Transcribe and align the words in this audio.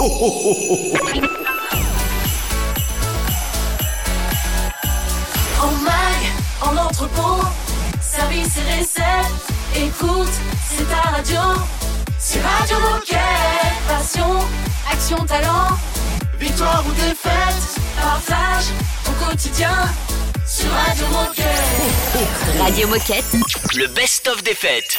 En 0.00 0.04
mag, 5.82 6.20
en 6.62 6.76
entrepôt, 6.76 7.42
service 8.00 8.58
et 8.58 8.78
recette. 8.78 9.34
Écoute, 9.74 10.28
c'est 10.70 10.88
ta 10.88 11.10
radio. 11.10 11.40
C'est 12.16 12.40
Radio 12.40 12.78
Moquette. 12.78 13.18
Passion, 13.88 14.38
action, 14.92 15.26
talent. 15.26 15.76
Victoire 16.38 16.84
ou 16.86 16.92
défaite, 16.92 17.80
partage 18.00 18.66
ton 19.04 19.26
quotidien 19.26 19.74
sur 20.46 20.70
Radio 20.70 21.06
Moquette. 21.08 22.60
Radio 22.60 22.86
Moquette. 22.86 23.34
Le 23.74 23.88
best-of 23.88 24.44
des 24.44 24.54
fêtes. 24.54 24.96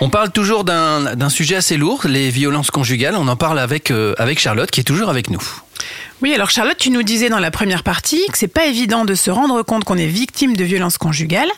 On 0.00 0.10
parle 0.10 0.32
toujours 0.32 0.64
d'un 0.64 1.28
sujet 1.28 1.56
assez 1.56 1.76
lourd, 1.76 2.06
les 2.06 2.30
violences 2.30 2.70
conjugales. 2.70 3.14
On 3.16 3.28
en 3.28 3.36
parle 3.36 3.58
avec, 3.58 3.90
euh, 3.90 4.14
avec 4.18 4.38
Charlotte 4.38 4.70
qui 4.70 4.80
est 4.80 4.84
toujours 4.84 5.08
avec 5.08 5.30
nous. 5.30 5.42
Oui, 6.22 6.34
alors 6.34 6.50
Charlotte, 6.50 6.76
tu 6.76 6.90
nous 6.90 7.02
disais 7.02 7.28
dans 7.28 7.38
la 7.38 7.50
première 7.50 7.82
partie 7.82 8.24
que 8.30 8.38
c'est 8.38 8.48
pas 8.48 8.66
évident 8.66 9.04
de 9.04 9.14
se 9.14 9.30
rendre 9.30 9.62
compte 9.62 9.84
qu'on 9.84 9.98
est 9.98 10.06
victime 10.06 10.56
de 10.56 10.64
violences 10.64 10.98
conjugales. 10.98 11.50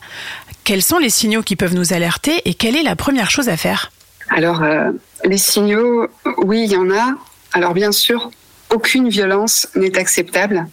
Quels 0.65 0.83
sont 0.83 0.99
les 0.99 1.11
signaux 1.11 1.43
qui 1.43 1.57
peuvent 1.57 1.75
nous 1.75 1.93
alerter 1.93 2.41
et 2.47 2.55
quelle 2.55 2.77
est 2.77 2.83
la 2.83 2.97
première 2.97 3.31
chose 3.31 3.49
à 3.49 3.57
faire? 3.57 3.93
Alors, 4.31 4.63
euh, 4.63 4.91
les 5.25 5.39
signaux, 5.39 6.09
oui, 6.39 6.65
il 6.65 6.73
y 6.73 6.77
en 6.77 6.91
a. 6.91 7.15
Alors, 7.53 7.75
bien 7.75 7.93
sûr, 7.93 8.31
aucune 8.71 9.09
violence 9.09 9.69
n'est 9.75 9.99
acceptable. 9.99 10.67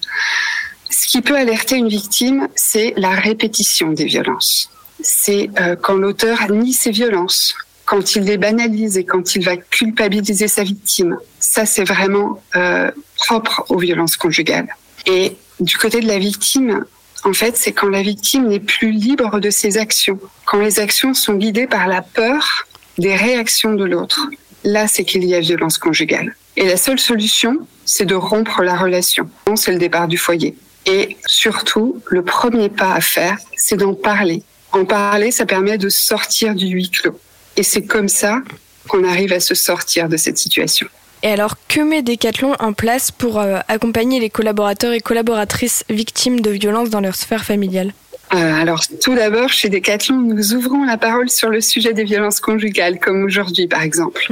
Ce 0.90 1.08
qui 1.08 1.22
peut 1.22 1.36
alerter 1.36 1.76
une 1.76 1.90
victime, 1.90 2.48
c'est 2.56 2.94
la 2.98 3.12
répétition 3.12 3.92
des 3.92 4.06
violences. 4.06 4.70
C'est 5.04 5.50
euh, 5.60 5.76
quand 5.76 5.96
l'auteur 5.96 6.50
nie 6.52 6.74
ses 6.74 6.92
violences, 6.92 7.56
quand 7.86 8.16
il 8.16 8.24
les 8.24 8.38
banalise 8.38 8.98
et 8.98 9.04
quand 9.04 9.36
il 9.36 9.44
va 9.44 9.58
culpabiliser 9.58 10.48
sa 10.48 10.64
victime. 10.64 11.18
Ça, 11.40 11.66
c'est 11.66 11.84
vraiment 11.84 12.42
euh, 12.56 12.90
propre 13.18 13.66
aux 13.70 13.80
violences 13.80 14.16
conjugales. 14.16 14.70
Et 15.06 15.36
du 15.60 15.78
côté 15.78 16.00
de 16.00 16.08
la 16.08 16.20
victime, 16.20 16.86
en 17.24 17.34
fait, 17.34 17.58
c'est 17.58 17.72
quand 17.72 17.90
la 17.90 18.02
victime 18.02 18.48
n'est 18.48 18.60
plus 18.60 18.92
libre 18.92 19.40
de 19.40 19.50
ses 19.50 19.78
actions, 19.78 20.20
quand 20.46 20.60
les 20.60 20.80
actions 20.80 21.14
sont 21.14 21.34
guidées 21.34 21.68
par 21.68 21.88
la 21.88 22.02
peur 22.02 22.66
des 22.98 23.16
réactions 23.16 23.74
de 23.74 23.84
l'autre. 23.84 24.28
Là, 24.64 24.88
c'est 24.88 25.04
qu'il 25.04 25.24
y 25.26 25.36
a 25.36 25.40
violence 25.40 25.78
conjugale. 25.78 26.36
Et 26.56 26.66
la 26.66 26.78
seule 26.78 27.00
solution, 27.00 27.68
c'est 27.86 28.06
de 28.06 28.16
rompre 28.16 28.62
la 28.62 28.76
relation. 28.76 29.30
C'est 29.56 29.72
le 29.72 29.80
départ 29.80 30.08
du 30.08 30.18
foyer. 30.18 30.56
Et 30.86 31.18
surtout, 31.26 32.02
le 32.08 32.24
premier 32.24 32.70
pas 32.70 32.94
à 32.94 33.02
faire, 33.02 33.38
c'est 33.56 33.78
d'en 33.78 33.94
parler. 33.94 34.44
En 34.72 34.86
parler, 34.86 35.32
ça 35.32 35.46
permet 35.46 35.78
de 35.78 35.90
sortir 35.90 36.56
du 36.56 36.68
huis 36.68 36.90
clos. 36.90 37.20
Et 37.58 37.64
c'est 37.64 37.84
comme 37.84 38.08
ça 38.08 38.42
qu'on 38.88 39.04
arrive 39.04 39.34
à 39.34 39.40
se 39.40 39.56
sortir 39.56 40.10
de 40.10 40.18
cette 40.18 40.38
situation. 40.38 40.88
Et 41.24 41.28
alors, 41.28 41.56
que 41.68 41.82
met 41.82 42.02
Decathlon 42.02 42.56
en 42.60 42.74
place 42.74 43.12
pour 43.12 43.40
euh, 43.40 43.60
accompagner 43.68 44.20
les 44.20 44.30
collaborateurs 44.30 44.94
et 44.94 45.02
collaboratrices 45.02 45.84
victimes 45.90 46.40
de 46.40 46.50
violences 46.50 46.90
dans 46.90 47.00
leur 47.00 47.16
sphère 47.16 47.46
familiale? 47.46 47.94
Euh, 48.34 48.62
alors, 48.62 48.82
tout 49.04 49.14
d'abord, 49.14 49.50
chez 49.50 49.70
Decathlon, 49.70 50.16
nous 50.16 50.54
ouvrons 50.54 50.86
la 50.86 50.98
parole 50.98 51.30
sur 51.30 51.50
le 51.50 51.62
sujet 51.62 51.94
des 51.94 52.06
violences 52.06 52.40
conjugales, 52.40 52.98
comme 52.98 53.24
aujourd'hui, 53.24 53.68
par 53.68 53.84
exemple. 53.84 54.32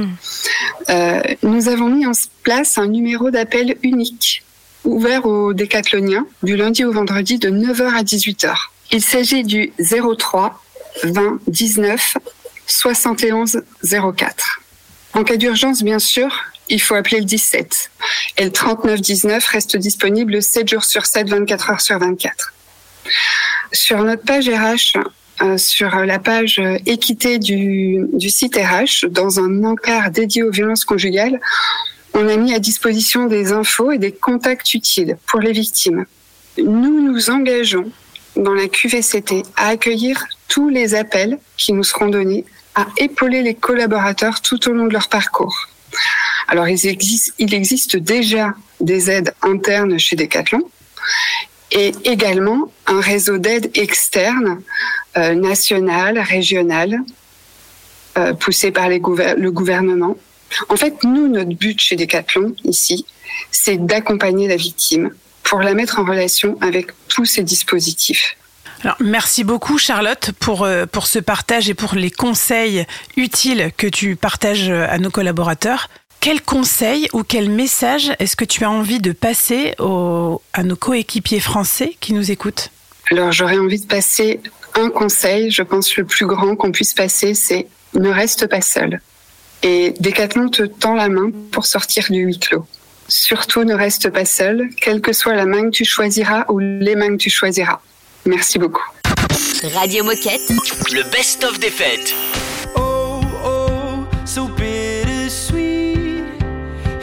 Euh, 0.88 1.20
nous 1.42 1.68
avons 1.68 1.88
mis 1.90 2.06
en 2.06 2.12
place 2.42 2.78
un 2.78 2.86
numéro 2.86 3.30
d'appel 3.30 3.76
unique, 3.82 4.42
ouvert 4.84 5.26
aux 5.26 5.52
décathloniens, 5.52 6.26
du 6.42 6.56
lundi 6.56 6.84
au 6.84 6.92
vendredi 6.92 7.38
de 7.38 7.50
9h 7.50 7.94
à 7.94 8.02
18h. 8.02 8.54
Il 8.92 9.02
s'agit 9.02 9.44
du 9.44 9.72
03 9.78 10.60
20 11.04 11.38
19 11.46 12.14
71 12.66 13.62
04. 14.16 14.60
En 15.14 15.24
cas 15.24 15.36
d'urgence, 15.36 15.82
bien 15.82 15.98
sûr, 15.98 16.44
il 16.68 16.80
faut 16.80 16.94
appeler 16.94 17.18
le 17.18 17.24
17. 17.24 17.90
Et 18.38 18.44
le 18.44 18.52
39 18.52 19.00
19 19.00 19.46
reste 19.46 19.76
disponible 19.76 20.42
7 20.42 20.68
jours 20.68 20.84
sur 20.84 21.06
7, 21.06 21.28
24 21.28 21.70
heures 21.70 21.80
sur 21.80 21.98
24. 21.98 22.52
Sur 23.72 24.02
notre 24.02 24.22
page 24.22 24.48
RH, 24.48 24.98
euh, 25.42 25.56
sur 25.56 25.94
la 25.96 26.18
page 26.18 26.60
équité 26.86 27.38
du, 27.38 28.06
du 28.12 28.30
site 28.30 28.56
RH, 28.56 29.08
dans 29.08 29.40
un 29.40 29.64
encart 29.64 30.10
dédié 30.10 30.42
aux 30.42 30.50
violences 30.50 30.84
conjugales, 30.84 31.40
on 32.14 32.28
a 32.28 32.36
mis 32.36 32.54
à 32.54 32.58
disposition 32.58 33.26
des 33.26 33.52
infos 33.52 33.92
et 33.92 33.98
des 33.98 34.12
contacts 34.12 34.74
utiles 34.74 35.16
pour 35.26 35.40
les 35.40 35.52
victimes. 35.52 36.06
Nous 36.58 37.00
nous 37.00 37.30
engageons 37.30 37.90
dans 38.40 38.54
la 38.54 38.68
QVCT 38.68 39.42
à 39.56 39.68
accueillir 39.68 40.24
tous 40.48 40.68
les 40.68 40.94
appels 40.94 41.38
qui 41.56 41.72
nous 41.72 41.84
seront 41.84 42.08
donnés, 42.08 42.44
à 42.74 42.86
épauler 42.96 43.42
les 43.42 43.54
collaborateurs 43.54 44.40
tout 44.40 44.68
au 44.68 44.72
long 44.72 44.86
de 44.86 44.92
leur 44.92 45.08
parcours. 45.08 45.68
Alors, 46.48 46.68
il 46.68 47.52
existe, 47.52 47.96
déjà 47.96 48.54
des 48.80 49.10
aides 49.10 49.34
internes 49.42 49.98
chez 49.98 50.16
Decathlon 50.16 50.62
et 51.70 51.92
également 52.04 52.72
un 52.86 53.00
réseau 53.00 53.38
d'aide 53.38 53.70
externe, 53.74 54.60
euh, 55.16 55.34
national, 55.34 56.18
régional, 56.18 57.00
euh, 58.18 58.32
poussé 58.32 58.72
par 58.72 58.88
le 58.88 59.50
gouvernement. 59.50 60.16
En 60.68 60.76
fait, 60.76 61.04
nous, 61.04 61.28
notre 61.28 61.54
but 61.54 61.80
chez 61.80 61.94
Decathlon, 61.94 62.54
ici, 62.64 63.06
c'est 63.50 63.84
d'accompagner 63.84 64.48
la 64.48 64.56
victime 64.56 65.12
pour 65.50 65.60
la 65.60 65.74
mettre 65.74 65.98
en 65.98 66.04
relation 66.04 66.56
avec 66.60 66.92
tous 67.08 67.24
ces 67.24 67.42
dispositifs. 67.42 68.36
Alors, 68.84 68.96
merci 69.00 69.42
beaucoup 69.42 69.78
Charlotte 69.78 70.30
pour, 70.38 70.62
euh, 70.62 70.86
pour 70.86 71.08
ce 71.08 71.18
partage 71.18 71.68
et 71.68 71.74
pour 71.74 71.96
les 71.96 72.12
conseils 72.12 72.86
utiles 73.16 73.72
que 73.76 73.88
tu 73.88 74.14
partages 74.14 74.70
euh, 74.70 74.86
à 74.88 74.98
nos 74.98 75.10
collaborateurs. 75.10 75.88
Quel 76.20 76.40
conseil 76.40 77.08
ou 77.12 77.24
quel 77.24 77.50
message 77.50 78.12
est-ce 78.20 78.36
que 78.36 78.44
tu 78.44 78.64
as 78.64 78.70
envie 78.70 79.00
de 79.00 79.10
passer 79.10 79.74
à 79.78 80.62
nos 80.62 80.76
coéquipiers 80.76 81.40
français 81.40 81.96
qui 81.98 82.12
nous 82.12 82.30
écoutent? 82.30 82.70
Alors 83.10 83.32
j'aurais 83.32 83.58
envie 83.58 83.80
de 83.80 83.86
passer 83.86 84.40
un 84.74 84.90
conseil, 84.90 85.50
je 85.50 85.62
pense 85.62 85.96
le 85.96 86.04
plus 86.04 86.26
grand 86.26 86.56
qu'on 86.56 86.72
puisse 86.72 86.92
passer, 86.92 87.34
c'est 87.34 87.66
ne 87.94 88.10
reste 88.10 88.46
pas 88.48 88.60
seul. 88.60 89.00
Et 89.62 89.94
Decathlon 89.98 90.50
te 90.50 90.62
tend 90.62 90.94
la 90.94 91.08
main 91.08 91.30
pour 91.50 91.64
sortir 91.66 92.06
du 92.10 92.20
huis 92.20 92.38
clos. 92.38 92.66
Surtout 93.12 93.64
ne 93.64 93.74
reste 93.74 94.08
pas 94.10 94.24
seul, 94.24 94.70
quelle 94.80 95.00
que 95.00 95.12
soit 95.12 95.34
la 95.34 95.44
main 95.44 95.64
que 95.64 95.70
tu 95.70 95.84
choisiras 95.84 96.44
ou 96.48 96.60
les 96.60 96.94
mains 96.94 97.10
que 97.10 97.16
tu 97.16 97.28
choisiras. 97.28 97.80
Merci 98.24 98.56
beaucoup. 98.60 98.88
Radio 99.74 100.04
Moquette. 100.04 100.48
Le 100.92 101.02
best-of 101.10 101.58
des 101.58 101.70
fêtes. 101.70 102.14
Oh, 102.76 103.20
oh, 103.44 104.06
so 104.24 104.46
bittersweet. 104.46 106.24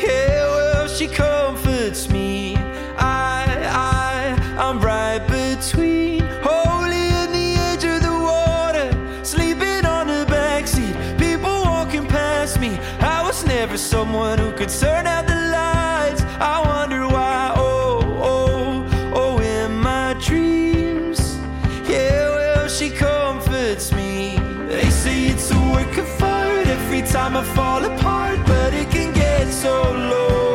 Yeah, 0.02 0.48
well, 0.48 0.88
she 0.88 1.08
comforts 1.08 2.10
me. 2.10 2.56
I, 2.98 3.44
I, 3.68 4.36
I'm 4.58 4.80
right 4.80 5.20
between 5.28 6.22
holy 6.42 6.96
and 6.96 7.34
the 7.34 7.60
edge 7.74 7.84
of 7.84 8.02
the 8.02 8.14
water, 8.14 8.90
sleeping 9.24 9.86
on 9.86 10.08
the 10.08 10.26
backseat. 10.32 10.96
People 11.20 11.64
walking 11.66 12.08
past 12.08 12.62
me. 12.62 12.80
I 13.02 13.22
was 13.24 13.46
never 13.46 13.78
someone 13.78 14.40
who 14.40 14.54
could 14.54 14.70
turn 14.70 15.06
out 15.06 15.28
the 15.28 15.37
art 27.18 27.34
every 27.34 27.34
time 27.34 27.38
I 27.38 27.44
fall 27.56 27.86
apart, 27.86 28.40
but 28.46 28.74
it 28.74 28.90
can 28.90 29.14
get 29.14 29.48
so 29.52 29.92
lonely. 29.92 30.47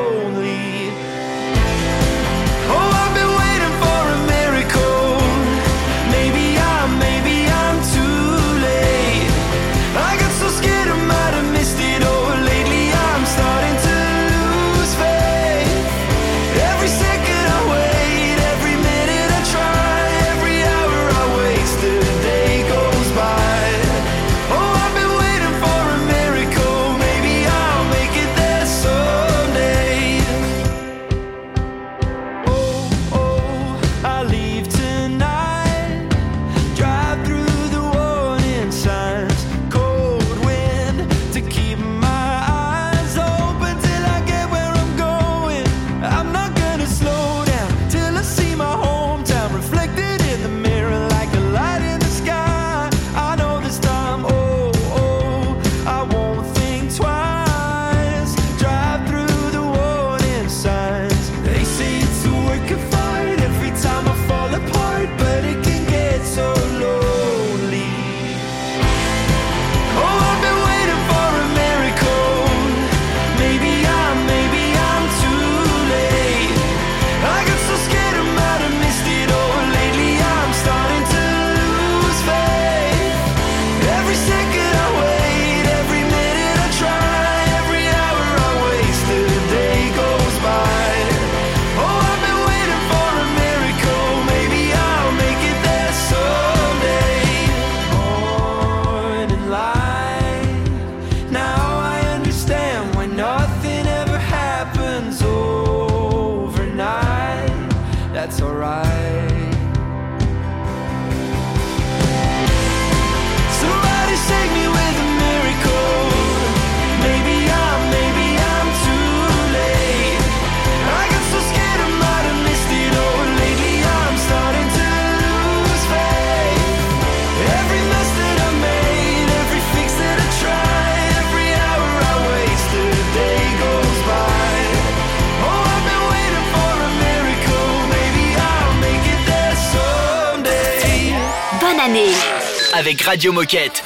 Avec 142.82 143.00
Radio 143.02 143.32
Moquette. 143.32 143.84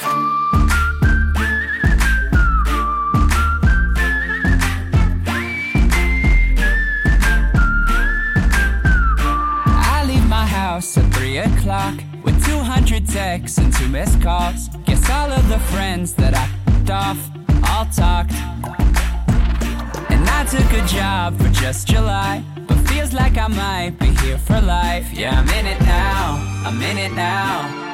I 9.67 10.03
leave 10.07 10.27
my 10.27 10.43
house 10.47 10.97
at 10.97 11.03
3 11.13 11.37
o'clock 11.37 11.93
with 12.23 12.43
200 12.43 13.07
texts 13.07 13.59
and 13.59 13.71
two 13.71 13.87
missed 13.87 14.19
calls. 14.19 14.67
Guess 14.85 15.07
all 15.11 15.31
of 15.31 15.47
the 15.47 15.59
friends 15.71 16.13
that 16.13 16.33
I 16.33 16.49
off 16.91 17.19
all 17.69 17.85
talked. 17.85 18.33
And 20.09 20.27
I 20.27 20.43
took 20.49 20.73
a 20.73 20.83
job 20.87 21.37
for 21.39 21.49
just 21.49 21.87
July, 21.87 22.43
but 22.67 22.77
feels 22.89 23.13
like 23.13 23.37
I 23.37 23.47
might 23.47 23.99
be 23.99 24.07
here 24.25 24.39
for 24.39 24.59
life. 24.59 25.13
Yeah, 25.13 25.39
I'm 25.39 25.49
in 25.49 25.67
it 25.67 25.81
now, 25.81 26.63
I'm 26.65 26.81
in 26.81 26.97
it 26.97 27.13
now. 27.13 27.86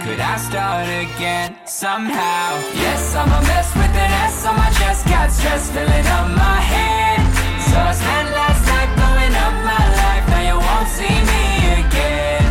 Could 0.00 0.18
I 0.18 0.36
start 0.38 0.88
again 0.88 1.60
somehow? 1.66 2.56
Yes, 2.72 3.14
I'm 3.14 3.28
a 3.28 3.40
mess 3.44 3.68
with 3.76 3.92
an 3.92 4.12
S 4.24 4.46
on 4.46 4.56
my 4.56 4.70
chest, 4.80 5.04
got 5.04 5.28
stress 5.30 5.68
filling 5.68 6.08
up 6.16 6.28
my 6.32 6.60
head. 6.72 7.20
So 7.68 7.76
I 7.76 7.92
spent 7.92 8.32
last 8.32 8.64
night 8.64 8.90
blowing 8.96 9.34
up 9.36 9.54
my 9.60 9.84
life, 10.00 10.24
now 10.32 10.42
you 10.48 10.56
won't 10.56 10.88
see 10.88 11.04
me 11.04 11.44
again. 11.84 12.48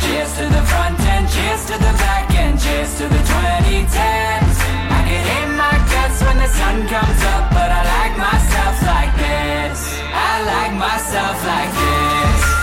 Cheers 0.00 0.32
to 0.40 0.48
the 0.48 0.64
front 0.72 0.96
end, 1.04 1.28
cheers 1.28 1.68
to 1.68 1.76
the 1.76 1.94
back 2.00 2.32
end, 2.32 2.56
cheers 2.56 2.96
to 2.96 3.04
the 3.12 3.22
2010s. 3.28 4.56
I 4.88 4.98
get 5.04 5.24
in 5.36 5.48
my 5.60 5.76
guts 5.92 6.24
when 6.24 6.40
the 6.40 6.48
sun 6.48 6.88
comes 6.88 7.20
up, 7.36 7.52
but 7.52 7.68
I 7.68 7.82
like 7.92 8.16
myself 8.16 8.76
like 8.88 9.12
this. 9.20 10.00
I 10.16 10.32
like 10.48 10.74
myself 10.80 11.36
like 11.44 11.72
this. 11.76 12.59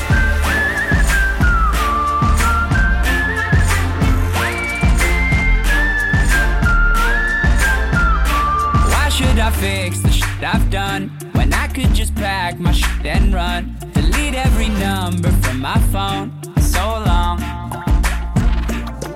Should 9.37 9.45
I 9.45 9.51
fix 9.51 9.99
the 9.99 10.11
shit 10.11 10.41
I've 10.41 10.67
done 10.71 11.09
when 11.33 11.53
I 11.53 11.67
could 11.67 11.93
just 11.93 12.15
pack 12.15 12.59
my 12.59 12.71
shit 12.71 13.05
and 13.05 13.31
run? 13.31 13.77
Delete 13.93 14.33
every 14.33 14.69
number 14.69 15.29
from 15.43 15.61
my 15.61 15.77
phone. 15.93 16.33
So 16.59 16.81
long. 17.05 17.37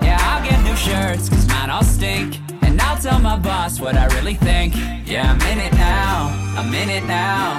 Yeah, 0.06 0.22
I'll 0.22 0.44
get 0.48 0.62
new 0.62 0.76
shirts, 0.76 1.28
cause 1.28 1.48
mine 1.48 1.72
all 1.72 1.82
stink. 1.82 2.38
And 2.62 2.80
I'll 2.80 3.02
tell 3.02 3.18
my 3.18 3.36
boss 3.36 3.80
what 3.82 3.96
I 3.98 4.06
really 4.14 4.36
think. 4.36 4.76
Yeah, 5.10 5.26
I'm 5.26 5.42
in 5.42 5.58
it 5.58 5.74
now, 5.74 6.30
I'm 6.56 6.72
in 6.72 6.92
it 6.92 7.06
now. 7.06 7.58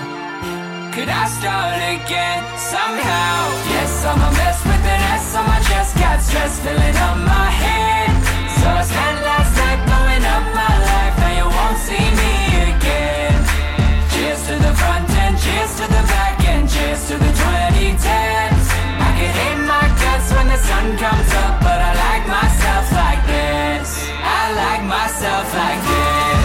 Could 0.94 1.08
I 1.08 1.26
start 1.26 1.82
again 1.82 2.46
somehow? 2.62 3.34
Yes, 3.74 4.04
I'm 4.06 4.22
a 4.22 4.30
mess 4.38 4.62
with 4.62 4.86
an 4.86 5.02
S 5.18 5.34
on 5.34 5.46
my 5.48 5.58
chest, 5.66 5.96
got 5.96 6.22
stress 6.22 6.60
filling 6.60 6.96
up 7.10 7.16
my 7.26 7.50
head. 7.50 8.14
So 8.62 8.68
I 8.70 8.82
spent 8.86 9.18
last 9.26 9.52
night 9.58 9.82
blowing 9.82 10.24
up 10.30 10.44
my 10.54 10.74
life, 10.78 11.14
now 11.18 11.32
you 11.42 11.46
won't 11.50 11.78
see 11.78 12.06
me. 12.22 12.51
Cheers 14.22 14.46
to 14.46 14.54
the 14.54 14.72
front 14.74 15.10
end, 15.18 15.36
cheers 15.36 15.74
to 15.78 15.82
the 15.82 16.02
back 16.06 16.38
end, 16.46 16.70
cheers 16.70 17.08
to 17.08 17.14
the 17.18 17.32
2010s. 17.42 18.66
I 19.02 19.10
get 19.18 19.34
in 19.50 19.66
my 19.66 19.82
guts 19.98 20.30
when 20.30 20.46
the 20.46 20.58
sun 20.58 20.96
comes 20.96 21.32
up, 21.42 21.60
but 21.60 21.78
I 21.82 21.92
like 22.06 22.28
myself 22.28 22.86
like 22.92 23.22
this. 23.26 24.08
I 24.22 24.52
like 24.62 24.84
myself 24.84 25.52
like 25.52 25.82
this. 25.90 26.41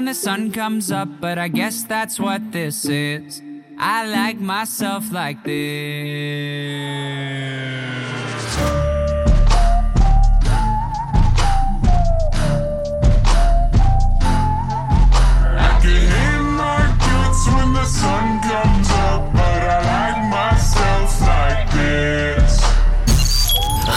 When 0.00 0.06
the 0.06 0.14
sun 0.14 0.50
comes 0.50 0.90
up, 0.90 1.08
but 1.20 1.36
I 1.36 1.48
guess 1.48 1.82
that's 1.82 2.18
what 2.18 2.52
this 2.52 2.86
is. 2.86 3.42
I 3.78 4.06
like 4.06 4.40
myself 4.40 5.12
like 5.12 5.44
this. 5.44 5.60
I 15.66 15.70
can 15.82 16.00
hit 16.14 16.42
my 16.64 16.80
guts 17.04 17.42
when 17.52 17.68
the 17.74 17.84
sun 17.84 18.40
comes 18.40 18.88
up, 19.04 19.30
but 19.34 19.62
I 19.76 19.78
like 19.92 20.20
myself 20.32 21.20
like 21.20 21.70
this. 21.76 22.52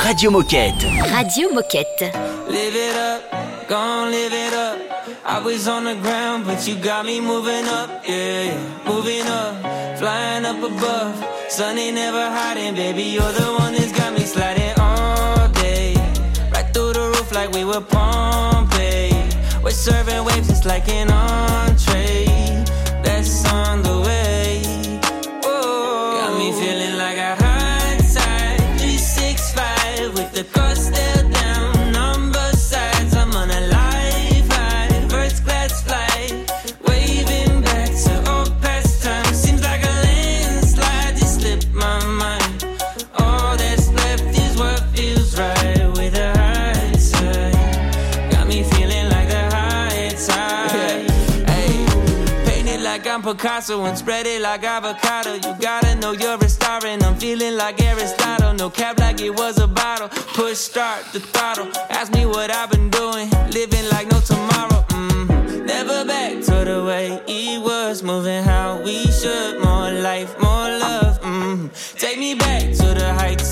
Radio 0.06 0.32
Moquette. 0.32 0.84
Radio 1.14 1.48
Moquette. 1.48 2.12
Live 2.50 2.76
it 2.76 2.98
up, 2.98 3.22
gon' 3.70 4.12
live 4.12 4.34
it 4.34 4.54
up. 4.54 5.03
I 5.26 5.40
was 5.40 5.70
on 5.70 5.86
the 5.86 5.96
ground, 5.96 6.46
but 6.46 6.68
you 6.68 6.76
got 6.76 7.06
me 7.06 7.22
moving 7.22 7.66
up, 7.66 7.90
yeah, 8.06 8.58
moving 8.86 9.26
up, 9.26 9.98
flying 9.98 10.44
up 10.44 10.58
above. 10.58 11.16
Sun 11.50 11.78
ain't 11.78 11.96
never 11.96 12.30
hiding, 12.30 12.76
baby. 12.76 13.04
You're 13.04 13.32
the 13.32 13.56
one 13.58 13.72
that's 13.74 13.94
got 13.94 14.14
me 14.14 14.26
sliding 14.26 14.78
all 14.78 15.48
day, 15.50 15.96
right 16.52 16.70
through 16.74 16.92
the 16.94 17.08
roof 17.16 17.32
like 17.32 17.54
we 17.54 17.64
were 17.64 17.80
Pompeii. 17.80 19.14
We're 19.64 19.72
serving 19.72 20.26
waves, 20.26 20.50
it's 20.50 20.66
like 20.66 20.90
an 20.90 21.10
entree. 21.10 22.33
Picasso 53.64 53.86
and 53.86 53.98
spread 53.98 54.26
it 54.26 54.42
like 54.42 54.64
avocado. 54.66 55.36
You 55.36 55.56
gotta 55.58 55.96
know 55.96 56.12
you're 56.12 56.38
a 56.38 56.50
star 56.50 56.86
and 56.86 57.02
I'm 57.02 57.16
feeling 57.16 57.56
like 57.56 57.82
Aristotle. 57.82 58.54
No 58.54 58.70
cap 58.70 59.00
like 59.00 59.22
it 59.22 59.30
was 59.30 59.58
a 59.58 59.68
bottle. 59.68 60.10
Push 60.10 60.58
start 60.58 61.06
the 61.14 61.22
throttle. 61.22 61.70
Ask 61.90 62.14
me 62.14 62.26
what 62.26 62.52
I've 62.52 62.70
been 62.70 62.90
doing. 62.90 63.30
Living 63.52 63.88
like 63.90 64.12
no 64.12 64.20
tomorrow. 64.20 64.84
Mm. 64.90 65.66
Never 65.66 66.04
back 66.04 66.44
to 66.44 66.66
the 66.66 66.84
way 66.86 67.22
it 67.26 67.62
was. 67.62 68.04
Moving 68.04 68.44
how 68.44 68.82
we 68.84 69.06
should. 69.06 69.64
More 69.64 69.92
life, 69.92 70.38
more 70.42 70.70
love. 70.86 71.22
Mm. 71.22 71.70
Take 71.98 72.20
me 72.20 72.36
back 72.36 72.64
to 72.64 72.88
the 73.00 73.14
heights 73.14 73.43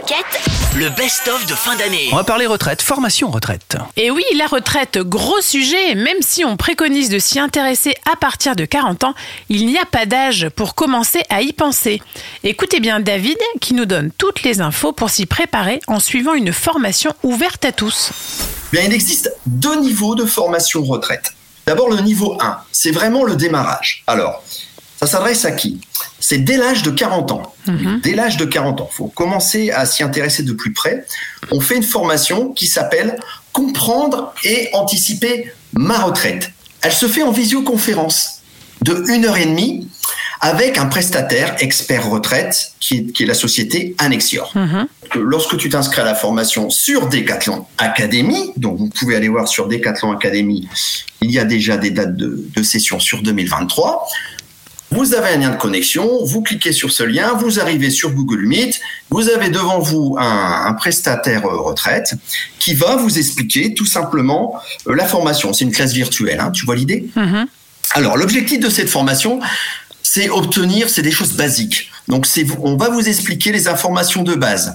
Moquette. 0.00 0.40
Le 0.76 0.88
best-of 0.88 1.44
de 1.44 1.54
fin 1.54 1.76
d'année. 1.76 2.08
On 2.10 2.16
va 2.16 2.24
parler 2.24 2.46
retraite, 2.46 2.80
formation 2.80 3.30
retraite. 3.30 3.76
Et 3.98 4.10
oui, 4.10 4.22
la 4.34 4.46
retraite, 4.46 4.96
gros 4.96 5.42
sujet, 5.42 5.94
même 5.94 6.22
si 6.22 6.42
on 6.42 6.56
préconise 6.56 7.10
de 7.10 7.18
s'y 7.18 7.38
intéresser 7.38 7.94
à 8.10 8.16
partir 8.16 8.56
de 8.56 8.64
40 8.64 9.04
ans, 9.04 9.14
il 9.50 9.66
n'y 9.66 9.76
a 9.76 9.84
pas 9.84 10.06
d'âge 10.06 10.48
pour 10.56 10.74
commencer 10.74 11.22
à 11.28 11.42
y 11.42 11.52
penser. 11.52 12.00
Écoutez 12.44 12.80
bien 12.80 13.00
David 13.00 13.36
qui 13.60 13.74
nous 13.74 13.84
donne 13.84 14.10
toutes 14.16 14.42
les 14.42 14.62
infos 14.62 14.92
pour 14.92 15.10
s'y 15.10 15.26
préparer 15.26 15.80
en 15.86 16.00
suivant 16.00 16.32
une 16.32 16.52
formation 16.52 17.12
ouverte 17.22 17.66
à 17.66 17.72
tous. 17.72 18.10
Bien, 18.72 18.82
il 18.82 18.94
existe 18.94 19.30
deux 19.44 19.80
niveaux 19.80 20.14
de 20.14 20.24
formation 20.24 20.82
retraite. 20.82 21.34
D'abord, 21.66 21.90
le 21.90 22.00
niveau 22.00 22.38
1, 22.40 22.56
c'est 22.72 22.90
vraiment 22.90 23.24
le 23.24 23.36
démarrage. 23.36 24.02
Alors, 24.06 24.42
ça 25.00 25.06
s'adresse 25.06 25.46
à 25.46 25.52
qui? 25.52 25.80
C'est 26.18 26.38
dès 26.38 26.58
l'âge 26.58 26.82
de 26.82 26.90
40 26.90 27.32
ans. 27.32 27.54
Dès 28.02 28.14
l'âge 28.14 28.36
de 28.36 28.44
40 28.44 28.82
ans, 28.82 28.88
il 28.92 28.94
faut 28.94 29.06
commencer 29.06 29.70
à 29.70 29.86
s'y 29.86 30.02
intéresser 30.02 30.42
de 30.42 30.52
plus 30.52 30.74
près. 30.74 31.06
On 31.50 31.60
fait 31.60 31.76
une 31.76 31.82
formation 31.82 32.52
qui 32.52 32.66
s'appelle 32.66 33.18
Comprendre 33.52 34.34
et 34.44 34.68
anticiper 34.74 35.52
ma 35.72 35.98
retraite. 36.00 36.50
Elle 36.82 36.92
se 36.92 37.08
fait 37.08 37.22
en 37.22 37.32
visioconférence 37.32 38.42
de 38.82 39.04
une 39.08 39.24
heure 39.24 39.38
et 39.38 39.46
demie 39.46 39.88
avec 40.42 40.78
un 40.78 40.86
prestataire 40.86 41.56
expert 41.60 42.08
retraite 42.08 42.72
qui 42.78 42.96
est, 42.96 43.12
qui 43.12 43.22
est 43.22 43.26
la 43.26 43.34
société 43.34 43.94
Annexior. 43.98 44.54
Lorsque 45.14 45.56
tu 45.56 45.68
t'inscris 45.68 46.00
à 46.02 46.04
la 46.04 46.14
formation 46.14 46.70
sur 46.70 47.08
Decathlon 47.08 47.66
Academy, 47.78 48.52
donc 48.56 48.78
vous 48.78 48.88
pouvez 48.88 49.16
aller 49.16 49.28
voir 49.28 49.48
sur 49.48 49.66
Decathlon 49.66 50.12
Academy, 50.12 50.68
il 51.20 51.30
y 51.30 51.38
a 51.38 51.44
déjà 51.44 51.76
des 51.76 51.90
dates 51.90 52.16
de, 52.16 52.46
de 52.54 52.62
session 52.62 53.00
sur 53.00 53.22
2023. 53.22 54.06
Vous 54.92 55.14
avez 55.14 55.28
un 55.28 55.36
lien 55.36 55.50
de 55.50 55.56
connexion, 55.56 56.24
vous 56.24 56.42
cliquez 56.42 56.72
sur 56.72 56.90
ce 56.90 57.04
lien, 57.04 57.34
vous 57.34 57.60
arrivez 57.60 57.90
sur 57.90 58.10
Google 58.10 58.44
Meet, 58.44 58.80
vous 59.08 59.28
avez 59.28 59.48
devant 59.48 59.78
vous 59.78 60.16
un, 60.18 60.64
un 60.66 60.72
prestataire 60.74 61.46
euh, 61.46 61.60
retraite 61.60 62.14
qui 62.58 62.74
va 62.74 62.96
vous 62.96 63.16
expliquer 63.16 63.72
tout 63.72 63.86
simplement 63.86 64.60
euh, 64.88 64.94
la 64.96 65.06
formation. 65.06 65.52
C'est 65.52 65.64
une 65.64 65.70
classe 65.70 65.92
virtuelle, 65.92 66.40
hein, 66.40 66.50
tu 66.50 66.66
vois 66.66 66.74
l'idée? 66.74 67.08
Alors, 67.92 68.16
l'objectif 68.16 68.58
de 68.58 68.68
cette 68.68 68.88
formation, 68.88 69.40
c'est 70.02 70.28
obtenir, 70.28 70.90
c'est 70.90 71.02
des 71.02 71.12
choses 71.12 71.34
basiques. 71.34 71.90
Donc, 72.08 72.26
c'est, 72.26 72.44
on 72.60 72.76
va 72.76 72.88
vous 72.88 73.08
expliquer 73.08 73.52
les 73.52 73.68
informations 73.68 74.24
de 74.24 74.34
base. 74.34 74.74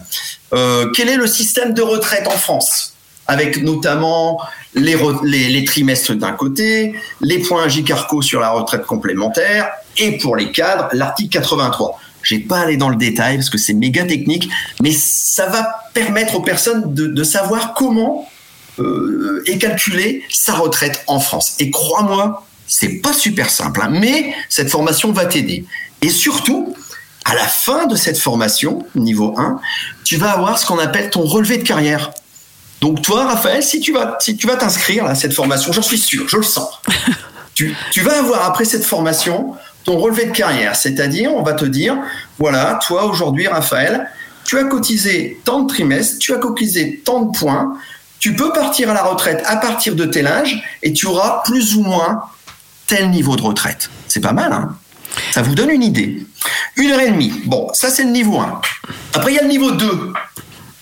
Euh, 0.54 0.90
quel 0.96 1.10
est 1.10 1.18
le 1.18 1.28
système 1.28 1.74
de 1.74 1.82
retraite 1.82 2.28
en 2.28 2.38
France? 2.38 2.95
Avec 3.28 3.62
notamment 3.64 4.40
les, 4.74 4.96
re- 4.96 5.24
les, 5.26 5.50
les 5.50 5.66
trimestres 5.66 6.14
d'un 6.16 6.34
côté, 6.34 6.94
les 7.22 7.40
points 7.40 7.68
JCARCO 7.68 8.22
sur 8.22 8.40
la 8.40 8.52
retraite 8.52 8.86
complémentaire, 8.86 9.70
et 9.98 10.18
pour 10.18 10.36
les 10.36 10.52
cadres, 10.52 10.90
l'article 10.94 11.30
83. 11.40 12.00
Je 12.22 12.36
vais 12.36 12.42
pas 12.42 12.60
aller 12.60 12.78
dans 12.78 12.90
le 12.90 12.96
détail 12.96 13.38
parce 13.38 13.50
que 13.50 13.58
c'est 13.58 13.74
méga 13.74 14.04
technique, 14.04 14.50
mais 14.82 14.92
ça 14.92 15.46
va 15.48 15.68
permettre 15.94 16.36
aux 16.36 16.42
personnes 16.42 16.94
de, 16.94 17.08
de 17.08 17.24
savoir 17.24 17.74
comment 17.76 18.28
euh, 18.80 19.44
est 19.46 19.58
calculée 19.60 20.24
sa 20.30 20.54
retraite 20.56 21.04
en 21.08 21.20
France. 21.20 21.56
Et 21.60 21.70
crois-moi, 21.72 22.46
c'est 22.68 23.00
pas 23.02 23.14
super 23.14 23.50
simple, 23.50 23.80
hein, 23.84 23.90
mais 23.92 24.34
cette 24.50 24.70
formation 24.70 25.12
va 25.12 25.26
t'aider. 25.26 25.66
Et 26.02 26.10
surtout, 26.10 26.76
à 27.26 27.36
la 27.36 27.48
fin 27.48 27.86
de 27.86 27.96
cette 27.96 28.18
formation, 28.18 28.86
niveau 28.96 29.34
1, 29.38 29.60
tu 30.04 30.18
vas 30.18 30.32
avoir 30.32 30.58
ce 30.60 30.66
qu'on 30.66 30.80
appelle 30.80 31.10
ton 31.12 31.22
relevé 31.22 31.58
de 31.58 31.64
carrière. 31.64 32.12
Donc 32.82 33.02
toi, 33.02 33.26
Raphaël, 33.26 33.64
si 33.64 33.80
tu 33.80 33.94
vas, 33.94 34.18
si 34.20 34.36
tu 34.36 34.48
vas 34.48 34.56
t'inscrire 34.56 35.06
à 35.06 35.16
cette 35.16 35.34
formation, 35.34 35.72
j'en 35.72 35.82
suis 35.82 35.98
sûr, 35.98 36.28
je 36.28 36.38
le 36.38 36.44
sens. 36.44 36.70
tu, 37.54 37.76
tu 37.92 38.02
vas 38.02 38.20
avoir 38.20 38.46
après 38.46 38.66
cette 38.66 38.86
formation 38.86 39.56
ton 39.86 40.00
relevé 40.00 40.26
de 40.26 40.32
carrière, 40.32 40.76
c'est-à-dire 40.76 41.32
on 41.34 41.44
va 41.44 41.54
te 41.54 41.66
dire, 41.66 41.96
voilà, 42.40 42.80
toi 42.86 43.06
aujourd'hui, 43.06 43.48
Raphaël, 43.48 44.10
tu 44.44 44.58
as 44.58 44.64
cotisé 44.64 45.40
tant 45.46 45.62
de 45.62 45.68
trimestres, 45.68 46.20
tu 46.20 46.34
as 46.34 46.38
cotisé 46.38 47.02
tant 47.06 47.22
de 47.22 47.38
points, 47.38 47.78
tu 48.20 48.36
peux 48.36 48.52
partir 48.52 48.90
à 48.90 48.94
la 48.94 49.04
retraite 49.04 49.44
à 49.46 49.58
partir 49.58 49.96
de 49.96 50.06
tel 50.06 50.28
âge 50.28 50.64
et 50.82 50.92
tu 50.92 51.06
auras 51.06 51.44
plus 51.46 51.76
ou 51.76 51.84
moins 51.84 52.24
tel 52.88 53.10
niveau 53.12 53.36
de 53.36 53.42
retraite. 53.44 53.90
C'est 54.08 54.20
pas 54.20 54.34
mal, 54.34 54.52
hein? 54.52 54.76
Ça 55.32 55.42
vous 55.42 55.56
donne 55.56 55.70
une 55.70 55.84
idée. 55.84 56.26
Une 56.76 56.92
heure 56.92 57.00
et 57.00 57.10
demie. 57.10 57.34
Bon, 57.46 57.70
ça 57.74 57.90
c'est 57.90 58.04
le 58.04 58.10
niveau 58.10 58.40
1. 58.40 58.62
Après, 59.14 59.32
il 59.32 59.36
y 59.36 59.40
a 59.40 59.44
le 59.44 59.48
niveau 59.48 59.72
2. 59.72 60.14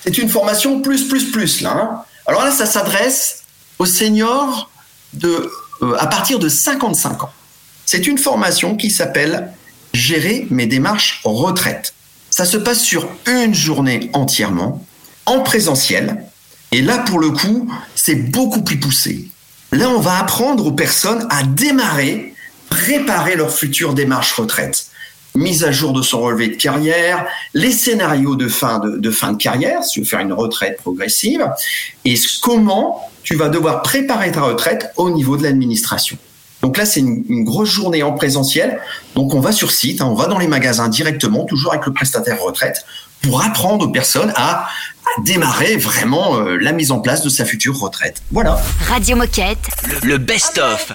C'est 0.04 0.18
une 0.18 0.30
formation 0.30 0.82
plus, 0.82 1.08
plus, 1.08 1.32
plus, 1.32 1.62
là. 1.62 1.72
hein. 1.72 2.04
Alors 2.26 2.44
là, 2.44 2.52
ça 2.52 2.66
s'adresse 2.66 3.44
aux 3.80 3.86
seniors 3.86 4.70
de, 5.14 5.52
euh, 5.82 5.96
à 6.00 6.08
partir 6.08 6.40
de 6.40 6.50
55 6.50 7.24
ans. 7.24 7.32
C'est 7.86 8.08
une 8.08 8.18
formation 8.18 8.76
qui 8.76 8.92
s'appelle 8.92 9.52
Gérer 9.94 10.48
mes 10.50 10.66
démarches 10.66 11.22
retraite. 11.24 11.94
Ça 12.32 12.46
se 12.46 12.58
passe 12.58 12.82
sur 12.82 13.08
une 13.28 13.54
journée 13.54 14.10
entièrement, 14.14 14.84
en 15.28 15.42
présentiel. 15.42 16.26
Et 16.72 16.82
là, 16.82 16.98
pour 16.98 17.20
le 17.20 17.30
coup, 17.30 17.72
c'est 17.94 18.16
beaucoup 18.16 18.64
plus 18.64 18.80
poussé. 18.80 19.28
Là, 19.72 19.90
on 19.90 20.00
va 20.00 20.18
apprendre 20.18 20.66
aux 20.66 20.72
personnes 20.72 21.28
à 21.30 21.44
démarrer, 21.44 22.34
préparer 22.70 23.36
leur 23.36 23.54
future 23.56 23.94
démarche 23.94 24.34
retraite. 24.34 24.88
Mise 25.36 25.64
à 25.64 25.72
jour 25.72 25.94
de 25.94 26.02
son 26.02 26.22
relevé 26.22 26.48
de 26.50 26.56
carrière, 26.56 27.26
les 27.54 27.72
scénarios 27.72 28.36
de 28.36 28.48
fin 28.48 28.80
de, 28.80 28.98
de 28.98 29.12
fin 29.12 29.32
de 29.32 29.38
carrière, 29.38 29.84
si 29.84 29.94
tu 29.94 30.00
veux 30.02 30.06
faire 30.06 30.20
une 30.20 30.34
retraite 30.34 30.78
progressive, 30.78 31.50
et 32.06 32.16
comment 32.42 33.10
tu 33.24 33.36
vas 33.36 33.50
devoir 33.50 33.82
préparer 33.82 34.32
ta 34.32 34.42
retraite 34.42 34.92
au 34.96 35.10
niveau 35.10 35.36
de 35.36 35.44
l'administration. 35.44 36.18
Donc 36.62 36.78
là, 36.78 36.86
c'est 36.86 37.00
une, 37.00 37.26
une 37.28 37.44
grosse 37.44 37.70
journée 37.70 38.04
en 38.04 38.14
présentiel. 38.14 38.80
Donc 39.16 39.34
on 39.34 39.40
va 39.40 39.52
sur 39.52 39.72
site, 39.72 40.02
hein, 40.02 40.06
on 40.06 40.14
va 40.14 40.28
dans 40.28 40.38
les 40.38 40.48
magasins 40.48 40.88
directement, 40.88 41.46
toujours 41.46 41.74
avec 41.74 41.86
le 41.86 41.94
prestataire 41.94 42.40
retraite, 42.42 42.86
pour 43.22 43.42
apprendre 43.44 43.88
aux 43.88 43.92
personnes 43.92 44.32
à, 44.36 44.66
à 44.68 45.22
démarrer 45.26 45.78
vraiment 45.78 46.38
euh, 46.38 46.58
la 46.58 46.74
mise 46.74 46.92
en 46.92 47.00
place 47.00 47.22
de 47.22 47.30
sa 47.30 47.44
future 47.44 47.80
retraite. 47.80 48.22
Voilà. 48.32 48.62
Radio 48.88 49.16
Moquette. 49.16 49.58
Le, 50.04 50.08
le 50.10 50.18
best-of. 50.18 50.94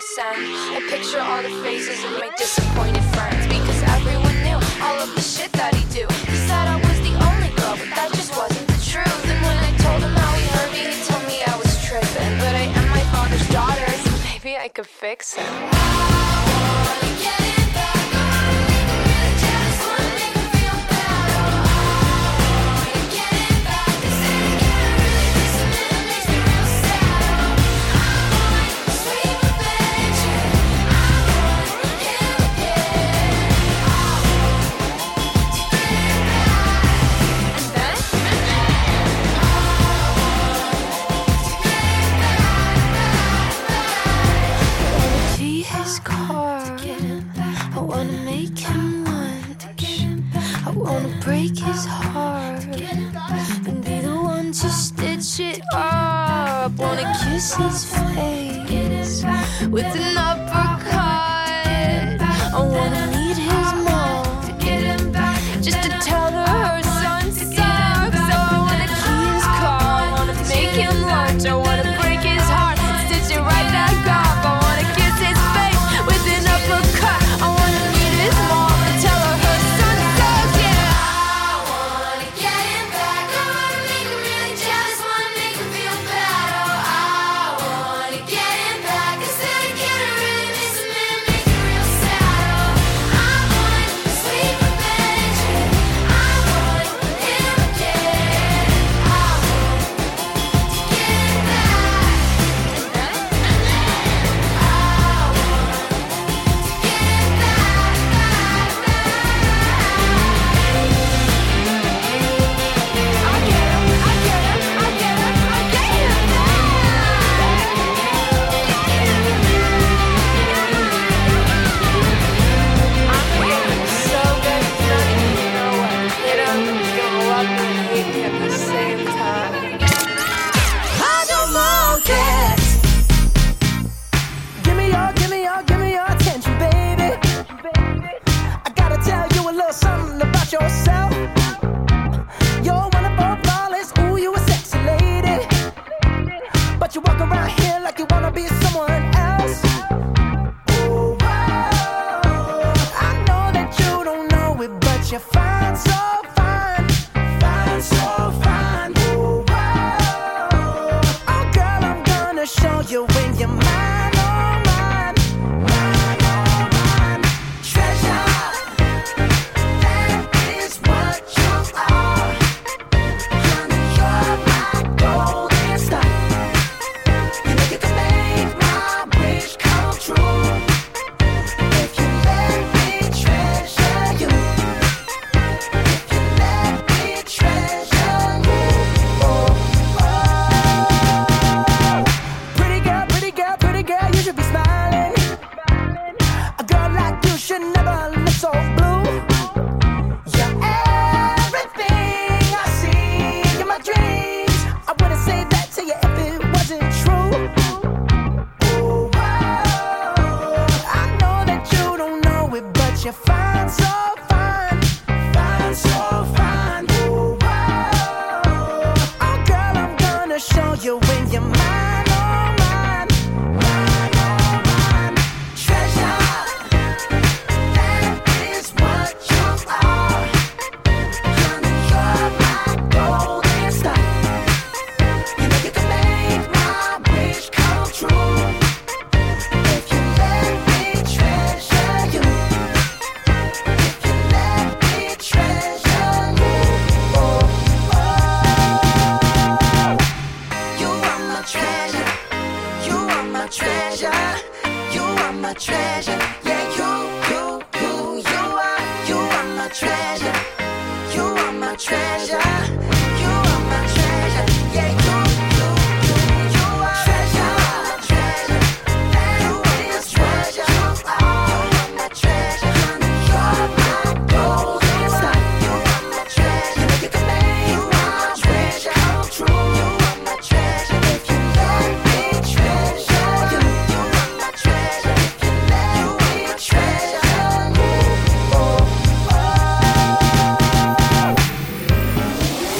I 0.00 0.86
picture 0.88 1.18
all 1.18 1.42
the 1.42 1.50
faces 1.64 2.04
of 2.04 2.12
my 2.20 2.30
disappointed 2.38 3.02
friends. 3.14 3.46
Because 3.48 3.82
everyone 3.82 4.36
knew 4.44 4.54
all 4.80 5.02
of 5.02 5.12
the 5.16 5.20
shit 5.20 5.50
that 5.54 5.74
he 5.74 5.82
do. 5.90 6.06
He 6.30 6.36
said 6.46 6.68
I 6.68 6.76
was 6.76 6.98
the 7.02 7.18
only 7.18 7.50
girl, 7.58 7.74
but 7.74 7.90
that 7.98 8.10
just 8.14 8.30
wasn't 8.36 8.68
the 8.68 8.78
truth. 8.78 9.24
And 9.26 9.42
when 9.42 9.58
I 9.58 9.76
told 9.82 10.00
him 10.00 10.14
how 10.14 10.34
he 10.38 10.46
hurt 10.54 10.70
me, 10.70 10.94
he 10.94 11.02
told 11.02 11.24
me 11.26 11.42
I 11.42 11.56
was 11.58 11.84
tripping. 11.84 12.38
But 12.38 12.54
I 12.54 12.70
am 12.78 12.88
my 12.90 13.02
father's 13.10 13.48
daughter, 13.48 13.90
so 13.90 14.10
maybe 14.30 14.56
I 14.56 14.68
could 14.68 14.86
fix 14.86 15.34
him. 15.34 16.47
his 57.58 57.84
face 57.84 59.24
with 59.68 59.84
an 59.84 60.16
uppercut. 60.16 60.96
I 62.54 62.60
wanna 62.74 63.06
meet 63.14 63.36
his 63.36 63.72
mom 63.84 64.24
just 65.60 65.82
to 65.82 65.90
tell. 66.00 66.17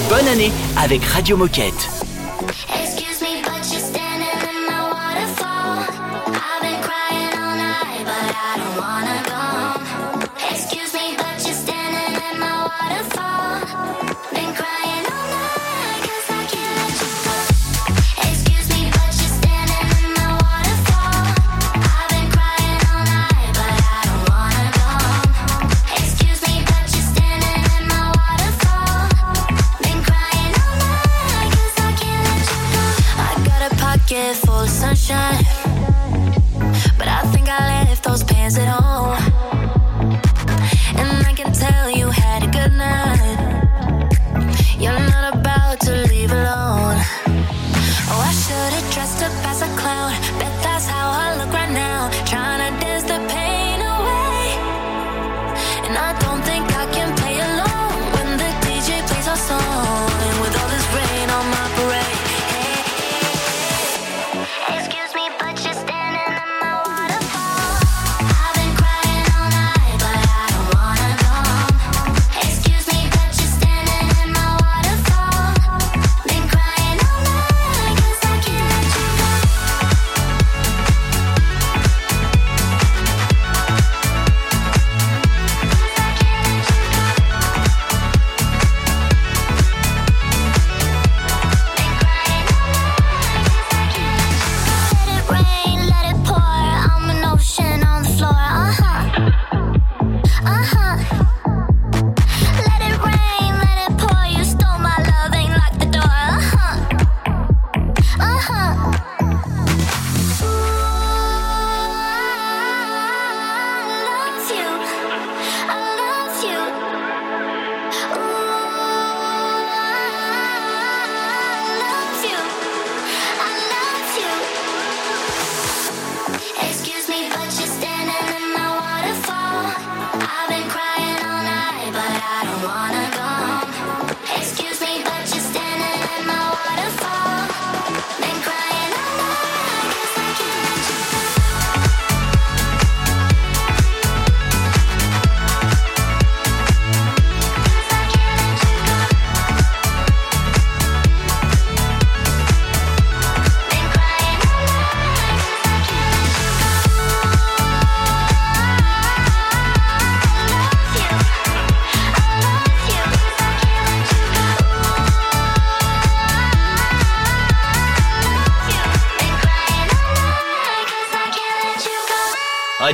bonne 0.08 0.28
année 0.28 0.52
avec 0.76 1.04
Radio 1.04 1.36
Moquette. 1.36 1.97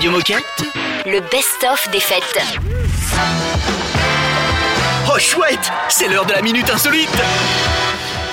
Radio 0.05 0.19
Moquette 0.19 0.45
Le 1.07 1.21
best-of 1.31 1.88
des 1.90 1.99
fêtes. 1.99 2.45
Oh 5.09 5.19
chouette 5.19 5.71
C'est 5.88 6.09
l'heure 6.09 6.27
de 6.27 6.33
la 6.35 6.43
minute 6.43 6.69
insolite 6.69 7.09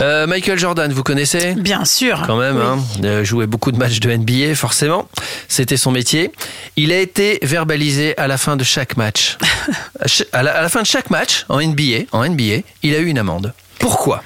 Euh, 0.02 0.28
Michael 0.28 0.60
Jordan, 0.60 0.92
vous 0.92 1.02
connaissez 1.04 1.54
Bien 1.54 1.86
sûr. 1.86 2.24
Quand 2.28 2.36
même, 2.36 2.58
hein. 2.60 2.80
Euh, 3.06 3.24
jouait 3.24 3.48
beaucoup 3.48 3.72
de 3.72 3.78
matchs 3.78 4.02
de 4.02 4.12
NBA, 4.14 4.54
forcément. 4.56 5.08
C'était 5.48 5.78
son 5.78 5.92
métier. 5.92 6.34
Il 6.76 6.92
a 6.92 7.00
été 7.00 7.40
verbalisé 7.42 8.18
à 8.18 8.28
la 8.28 8.38
fin 8.38 8.58
de 8.58 8.66
chaque 8.66 8.98
match. 8.98 9.38
à, 10.02 10.10
ch- 10.10 10.28
à 10.34 10.44
la, 10.44 10.58
à 10.58 10.62
la 10.64 10.68
fin 10.68 10.82
de 10.82 10.88
chaque 10.88 11.10
match 11.10 11.46
en 11.48 11.62
NBA, 11.62 12.08
en 12.12 12.28
NBA, 12.28 12.64
il 12.84 12.96
a 12.96 12.98
eu 12.98 13.06
une 13.06 13.18
amende. 13.20 13.54
Pourquoi? 13.80 14.22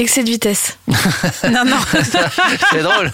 Excès 0.00 0.24
de 0.24 0.30
vitesse. 0.30 0.78
Non, 1.50 1.64
non. 1.64 1.76
C'est 2.72 2.82
drôle. 2.82 3.10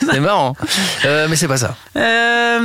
C'est 0.00 0.20
marrant. 0.20 0.56
Euh, 1.04 1.26
mais 1.28 1.36
c'est 1.36 1.48
pas 1.48 1.56
ça. 1.58 1.76
Euh, 1.96 2.60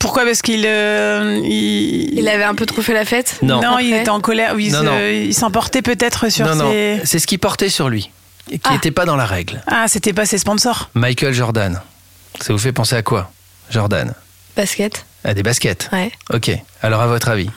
pourquoi? 0.00 0.24
Parce 0.24 0.42
qu'il 0.42 0.64
euh, 0.66 1.40
il, 1.44 2.18
Il 2.18 2.28
avait 2.28 2.44
un 2.44 2.54
peu 2.54 2.66
trop 2.66 2.82
fait 2.82 2.94
la 2.94 3.04
fête? 3.04 3.38
Non. 3.42 3.60
non, 3.60 3.78
il 3.78 3.92
était 3.94 4.10
en 4.10 4.20
colère. 4.20 4.54
il 4.58 4.72
Non, 4.72 4.80
se- 4.80 4.84
non. 4.84 4.98
il 5.00 5.34
s'emportait 5.34 5.82
peut-être 5.82 6.28
sur 6.30 6.46
non, 6.46 6.54
non. 6.56 6.70
ses. 6.70 7.00
C'est 7.04 7.18
ce 7.18 7.26
qu'il 7.26 7.38
portait 7.38 7.68
sur 7.68 7.88
lui, 7.88 8.10
qui 8.50 8.60
Ah. 8.64 8.72
n'était 8.72 8.90
pas 8.90 9.04
dans 9.04 9.16
la 9.16 9.26
règle. 9.26 9.62
Ah, 9.66 9.86
c'était 9.88 10.12
pas 10.12 10.26
ses 10.26 10.38
sponsors. 10.38 10.90
Michael 10.94 11.34
Jordan. 11.34 11.80
Ça 12.40 12.52
vous 12.52 12.58
fait 12.58 12.72
penser 12.72 12.96
à 12.96 13.02
quoi? 13.02 13.30
Jordan 13.70 14.14
Basket. 14.56 15.04
À 15.24 15.34
des 15.34 15.42
baskets. 15.42 15.88
Ouais. 15.92 16.12
Ok. 16.32 16.50
Alors 16.82 17.00
à 17.02 17.06
votre 17.06 17.28
avis? 17.28 17.50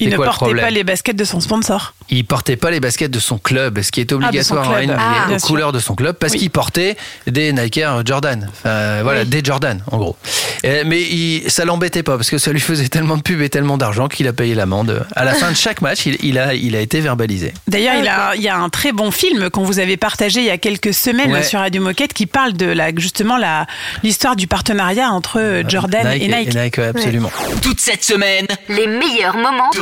Il 0.00 0.10
ne 0.10 0.16
quoi 0.16 0.26
portait 0.26 0.54
pas 0.54 0.70
les 0.70 0.84
baskets 0.84 1.16
de 1.16 1.24
son 1.24 1.40
sponsor. 1.40 1.94
Il 2.10 2.24
portait 2.24 2.56
pas 2.56 2.70
les 2.70 2.80
baskets 2.80 3.10
de 3.10 3.18
son 3.18 3.38
club, 3.38 3.80
ce 3.80 3.90
qui 3.92 4.00
est 4.00 4.12
obligatoire 4.12 4.68
en 4.68 4.72
club. 4.74 4.84
NBA, 4.90 4.96
Ah, 4.98 5.26
aux 5.32 5.38
sûr. 5.38 5.48
couleurs 5.48 5.72
de 5.72 5.78
son 5.78 5.94
club, 5.94 6.16
parce 6.16 6.32
Oui. 6.34 6.38
qu'il 6.40 6.50
portait 6.50 6.96
des 7.26 7.52
Nike 7.52 7.80
Jordan. 8.04 8.48
Enfin, 8.52 9.02
voilà, 9.02 9.20
Oui. 9.20 9.26
des 9.28 9.42
Jordan, 9.44 9.82
en 9.90 9.96
gros. 9.98 10.16
Euh, 10.64 10.82
mais 10.86 11.00
il, 11.02 11.50
ça 11.50 11.64
l'embêtait 11.64 12.02
pas, 12.02 12.16
parce 12.16 12.30
que 12.30 12.38
ça 12.38 12.52
lui 12.52 12.60
faisait 12.60 12.88
tellement 12.88 13.16
de 13.16 13.22
pub 13.22 13.40
et 13.40 13.48
tellement 13.48 13.78
d'argent 13.78 14.08
qu'il 14.08 14.26
a 14.28 14.32
payé 14.32 14.54
l'amende. 14.54 15.06
À 15.16 15.24
la 15.24 15.34
fin 15.34 15.50
de 15.50 15.56
chaque 15.56 15.80
match, 15.80 16.06
il, 16.06 16.16
il 16.22 16.38
a, 16.38 16.54
il 16.54 16.74
a 16.76 16.80
été 16.80 17.00
verbalisé. 17.00 17.52
D'ailleurs, 17.68 17.94
Ah, 17.96 18.00
il, 18.02 18.08
a, 18.08 18.32
il 18.36 18.42
y 18.42 18.48
a 18.48 18.56
un 18.56 18.68
très 18.68 18.92
bon 18.92 19.10
film 19.10 19.48
qu'on 19.50 19.62
vous 19.64 19.78
avait 19.78 19.96
partagé 19.96 20.40
il 20.40 20.46
y 20.46 20.50
a 20.50 20.58
quelques 20.58 20.94
semaines 20.94 21.32
Ouais. 21.32 21.42
sur 21.42 21.60
Radio 21.60 21.82
Moquette 21.82 22.12
qui 22.12 22.26
parle 22.26 22.52
de 22.54 22.66
la, 22.66 22.94
justement 22.96 23.36
la, 23.38 23.66
l'histoire 24.02 24.36
du 24.36 24.46
partenariat 24.46 25.10
entre 25.10 25.38
euh, 25.40 25.62
Jordan 25.66 26.06
et 26.12 26.28
Nike. 26.28 26.78
ouais, 26.78 26.86
absolument. 26.88 27.30
Toute 27.62 27.80
cette 27.80 28.04
semaine 28.04 28.46
Les 28.68 28.86
meilleurs 28.86 29.36
moments 29.36 29.70
de, 29.74 29.81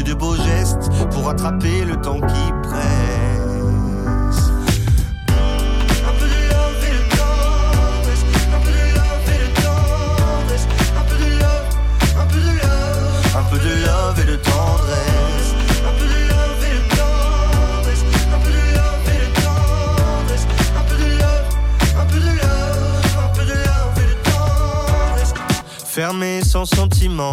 que 0.00 0.04
de 0.04 0.14
beaux 0.14 0.36
gestes 0.36 0.88
pour 1.10 1.28
attraper 1.28 1.84
le 1.84 1.96
temps 2.00 2.20
qui 2.20 2.52
presse. 2.62 4.50
Un 6.08 6.12
peu 6.18 6.26
de 6.26 6.40
love 6.50 6.84
et 6.88 6.92
de 6.96 7.02
tendresse. 7.16 8.24
Un 8.54 8.60
peu 8.60 8.70
de 8.70 8.84
love 8.96 9.28
et 9.28 9.40
de 9.42 9.48
tendresse. 9.60 10.66
Un 10.96 11.04
peu 11.04 11.16
de 11.16 11.30
love, 13.68 14.20
et 14.20 14.26
de 14.26 14.36
tendresse. 14.36 14.94
Un 15.84 15.92
peu 15.94 16.06
de 16.06 16.22
love 16.38 16.64
et 16.64 16.72
de 16.74 16.88
tendresse. 17.02 18.04
Un 18.34 18.40
peu 18.40 18.50
de 18.56 18.60
love 18.80 19.06
et 19.06 19.20
de 19.20 19.28
tendresse. 20.24 20.46
Un 23.18 23.28
peu 23.34 23.44
de 23.44 23.52
love 23.52 23.98
et 23.98 24.08
de 24.08 24.16
tendresse. 24.30 25.32
Fermé 25.84 26.42
sans 26.42 26.64
sentiment. 26.64 27.32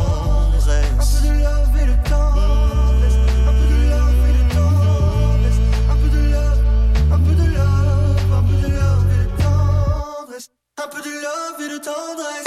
love 11.85 12.19
et 12.19 12.40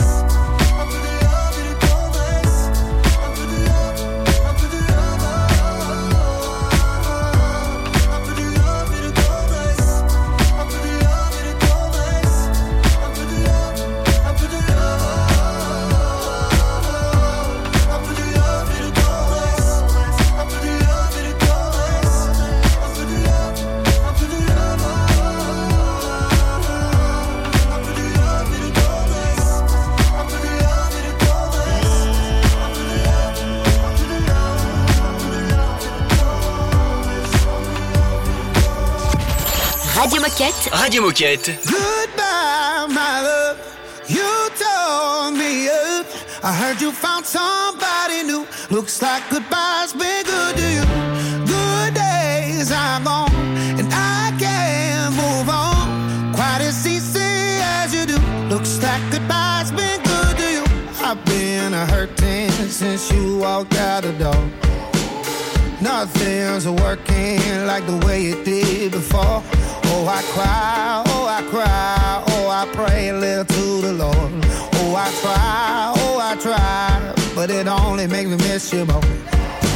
Moquette. 40.34 40.68
Radio 40.82 41.02
Moquette. 41.02 41.56
Goodbye, 41.64 42.86
my 42.88 43.22
love. 43.22 43.56
You 44.08 44.50
tore 44.58 45.30
me 45.30 45.68
up. 45.68 46.06
I 46.42 46.52
heard 46.52 46.80
you 46.80 46.90
found 46.90 47.24
somebody 47.24 48.24
new. 48.24 48.44
Looks 48.68 49.00
like 49.00 49.22
goodbye's 49.30 49.92
been 49.92 50.24
good 50.24 50.56
to 50.56 50.68
you. 50.76 50.84
Good 51.46 51.94
days 51.94 52.72
are 52.72 53.00
gone, 53.04 53.30
and 53.78 53.88
I 53.92 54.34
can't 54.36 55.14
move 55.14 55.48
on 55.48 56.34
quite 56.34 56.62
as 56.62 56.84
easy 56.84 57.20
as 57.78 57.94
you 57.94 58.04
do. 58.04 58.18
Looks 58.48 58.82
like 58.82 59.02
goodbye's 59.12 59.70
been 59.70 60.02
good 60.02 60.36
to 60.36 60.50
you. 60.50 60.64
I've 61.00 61.24
been 61.26 61.74
a 61.74 61.86
hurting 61.86 62.50
since 62.70 63.08
you 63.12 63.38
walked 63.38 63.76
out 63.76 64.02
the 64.02 64.12
door. 64.14 64.50
Nothing's 65.84 66.66
working 66.66 67.66
like 67.66 67.84
the 67.84 68.00
way 68.06 68.28
it 68.32 68.42
did 68.42 68.92
before. 68.92 69.42
Oh, 69.92 70.06
I 70.08 70.22
cry, 70.32 71.02
oh, 71.08 71.26
I 71.26 71.42
cry, 71.50 72.24
oh, 72.28 72.48
I 72.48 72.64
pray 72.72 73.10
a 73.10 73.12
little 73.12 73.44
to 73.44 73.64
the 73.86 73.92
Lord. 73.92 74.32
Oh, 74.80 74.96
I 74.96 75.10
try, 75.20 75.92
oh, 75.94 76.18
I 76.18 76.36
try, 76.36 77.34
but 77.34 77.50
it 77.50 77.66
only 77.66 78.06
makes 78.06 78.30
me 78.30 78.36
miss 78.48 78.72
you 78.72 78.86
more. 78.86 79.04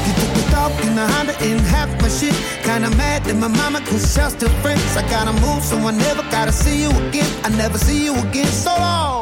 You 0.06 0.12
took 0.18 0.32
the 0.38 0.48
dog 0.50 0.72
in 0.86 0.96
the 0.96 1.06
Honda 1.06 1.36
and 1.42 1.60
half 1.60 1.90
my 2.00 2.08
shit. 2.08 2.32
Kinda 2.64 2.88
mad 2.96 3.24
that 3.24 3.36
my 3.36 3.48
mama 3.48 3.82
could 3.82 4.00
still 4.00 4.48
friends. 4.62 4.96
I 4.96 5.02
gotta 5.10 5.34
move 5.44 5.62
so 5.62 5.76
I 5.76 5.90
never 5.90 6.22
gotta 6.30 6.52
see 6.52 6.80
you 6.84 6.90
again. 7.08 7.30
I 7.44 7.50
never 7.50 7.76
see 7.76 8.02
you 8.02 8.14
again, 8.14 8.46
so 8.46 8.70
long. 8.70 9.17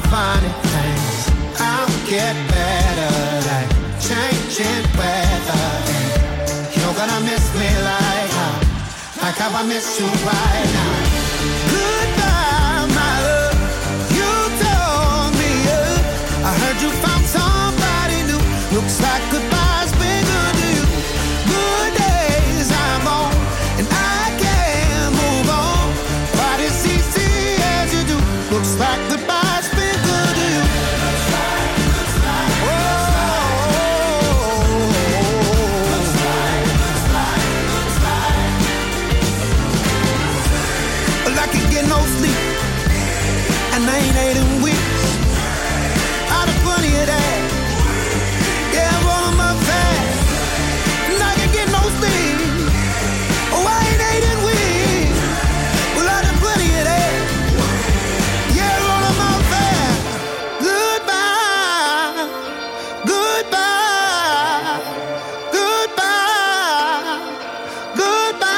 The 0.00 0.08
funny 0.08 0.48
things 0.70 1.60
I'll 1.60 1.88
get 2.06 2.34
better 2.48 3.12
like 3.50 3.70
changing 4.00 4.84
weather. 4.96 5.66
You're 6.74 6.94
gonna 6.94 7.20
miss 7.24 7.44
me 7.54 7.68
like 7.82 8.30
how, 8.38 9.22
like 9.22 9.34
how 9.36 9.58
I 9.58 9.66
miss 9.66 9.98
you 9.98 10.06
right 10.06 10.70
now. 10.74 11.07
Goodbye. 67.94 68.48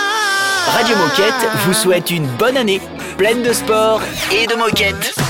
Radio 0.76 0.96
Moquette 0.96 1.50
vous 1.66 1.72
souhaite 1.74 2.10
une 2.10 2.26
bonne 2.26 2.56
année, 2.56 2.80
pleine 3.20 3.42
de 3.42 3.52
sport 3.52 4.00
et 4.32 4.46
de 4.46 4.54
moquettes. 4.54 5.29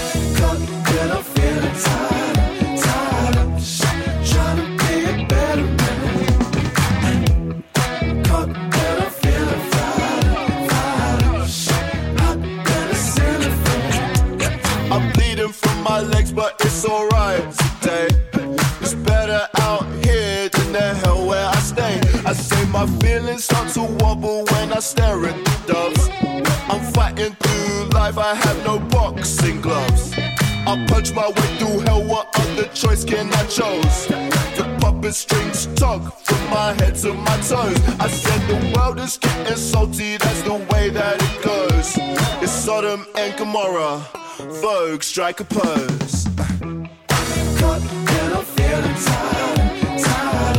I 30.71 30.87
punch 30.87 31.13
my 31.15 31.27
way 31.27 31.57
through 31.59 31.81
hell, 31.81 32.05
what 32.05 32.29
other 32.33 32.69
choice 32.69 33.03
can 33.05 33.27
I 33.35 33.43
chose? 33.47 34.07
The 34.07 34.79
puppet 34.81 35.17
strings 35.17 35.67
tug 35.75 36.13
from 36.23 36.49
my 36.49 36.75
head 36.75 36.95
to 37.03 37.13
my 37.13 37.37
toes. 37.39 37.77
I 37.99 38.07
said 38.07 38.41
the 38.47 38.79
world 38.79 39.01
is 39.01 39.19
getting 39.19 39.57
salty, 39.57 40.17
that's 40.19 40.43
the 40.43 40.55
way 40.71 40.91
that 40.91 41.17
it 41.21 41.43
goes. 41.43 41.99
It's 42.41 42.53
Sodom 42.53 43.05
and 43.17 43.37
Gomorrah, 43.37 44.07
Vogue, 44.63 45.03
strike 45.03 45.41
a 45.41 45.45
pose. 45.45 46.29
Caught 47.59 47.83
and 47.83 48.35
I'm 48.35 48.45
feeling 48.45 48.95
tired, 48.95 49.99
tired 49.99 50.50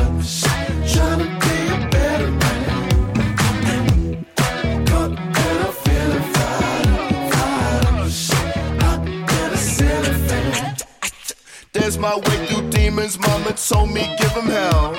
There's 11.91 11.99
my 11.99 12.15
way 12.15 12.45
through 12.45 12.69
demons, 12.69 13.19
mama 13.19 13.51
told 13.51 13.89
me 13.89 14.15
give 14.17 14.31
him 14.31 14.45
hell. 14.45 14.93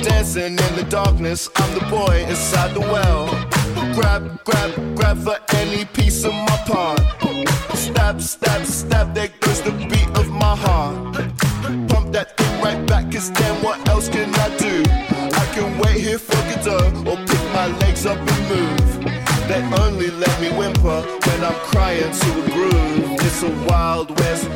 Dancing 0.00 0.52
in 0.52 0.72
the 0.76 0.86
darkness, 0.88 1.50
I'm 1.56 1.74
the 1.76 1.84
boy 1.86 2.24
inside 2.28 2.72
the 2.72 2.78
well. 2.78 3.26
Grab, 3.96 4.38
grab, 4.44 4.94
grab 4.94 5.18
for 5.18 5.36
any 5.56 5.86
piece 5.86 6.22
of 6.22 6.32
my 6.32 6.56
part. 6.68 7.00
Stab, 7.74 8.22
stab, 8.22 8.64
stab, 8.64 9.12
there 9.12 9.30
goes 9.40 9.60
the 9.62 9.72
beat 9.72 10.08
of 10.16 10.28
my 10.30 10.54
heart. 10.54 11.14
Pump 11.88 12.12
that 12.12 12.36
thing 12.36 12.62
right 12.62 12.86
back, 12.86 13.10
cause 13.10 13.32
then 13.32 13.60
what 13.64 13.88
else 13.88 14.08
can 14.08 14.32
I 14.32 14.56
do? 14.56 14.84
I 15.34 15.46
can 15.52 15.76
wait 15.80 16.00
here 16.00 16.20
for 16.20 16.38
Godot 16.46 17.10
or 17.10 17.16
pick 17.26 17.42
my 17.52 17.66
legs 17.78 18.06
up 18.06 18.18
and 18.18 18.48
move. 18.48 19.04
They 19.48 19.60
only 19.82 20.12
let 20.12 20.40
me 20.40 20.50
whimper 20.50 21.02
when 21.26 21.42
I'm 21.42 21.58
crying 21.72 22.12
to 22.12 22.30
a 22.40 22.50
groove. 22.54 23.18
It's 23.18 23.42
a 23.42 23.50
wild 23.66 24.16
west, 24.20 24.48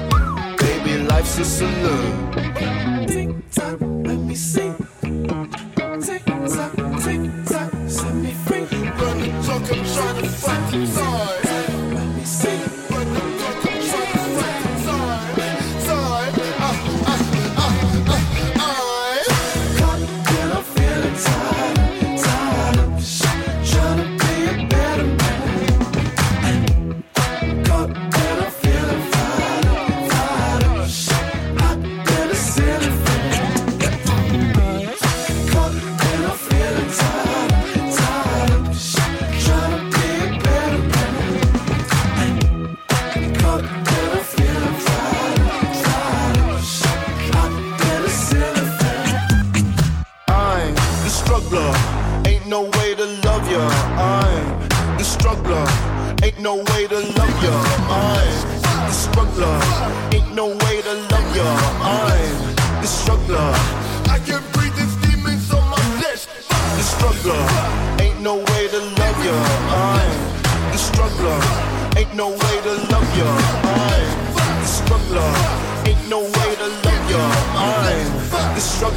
life's 1.25 1.39
a 1.39 1.45
saloon. 1.45 3.07
Tick 3.07 3.51
tock, 3.51 3.81
let 3.81 4.19
me 4.19 4.35
sing. 4.35 4.75
Tick 5.01 6.25
tock, 6.27 6.75
tick 7.03 7.31
tock, 7.47 7.73
set 7.89 8.15
me 8.15 8.33
free. 8.45 8.67
Run 9.01 9.19
the 9.21 9.31
I'm 9.71 9.85
trying 9.95 10.23
to 10.23 10.29
fight 10.29 11.04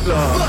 Love. 0.08 0.47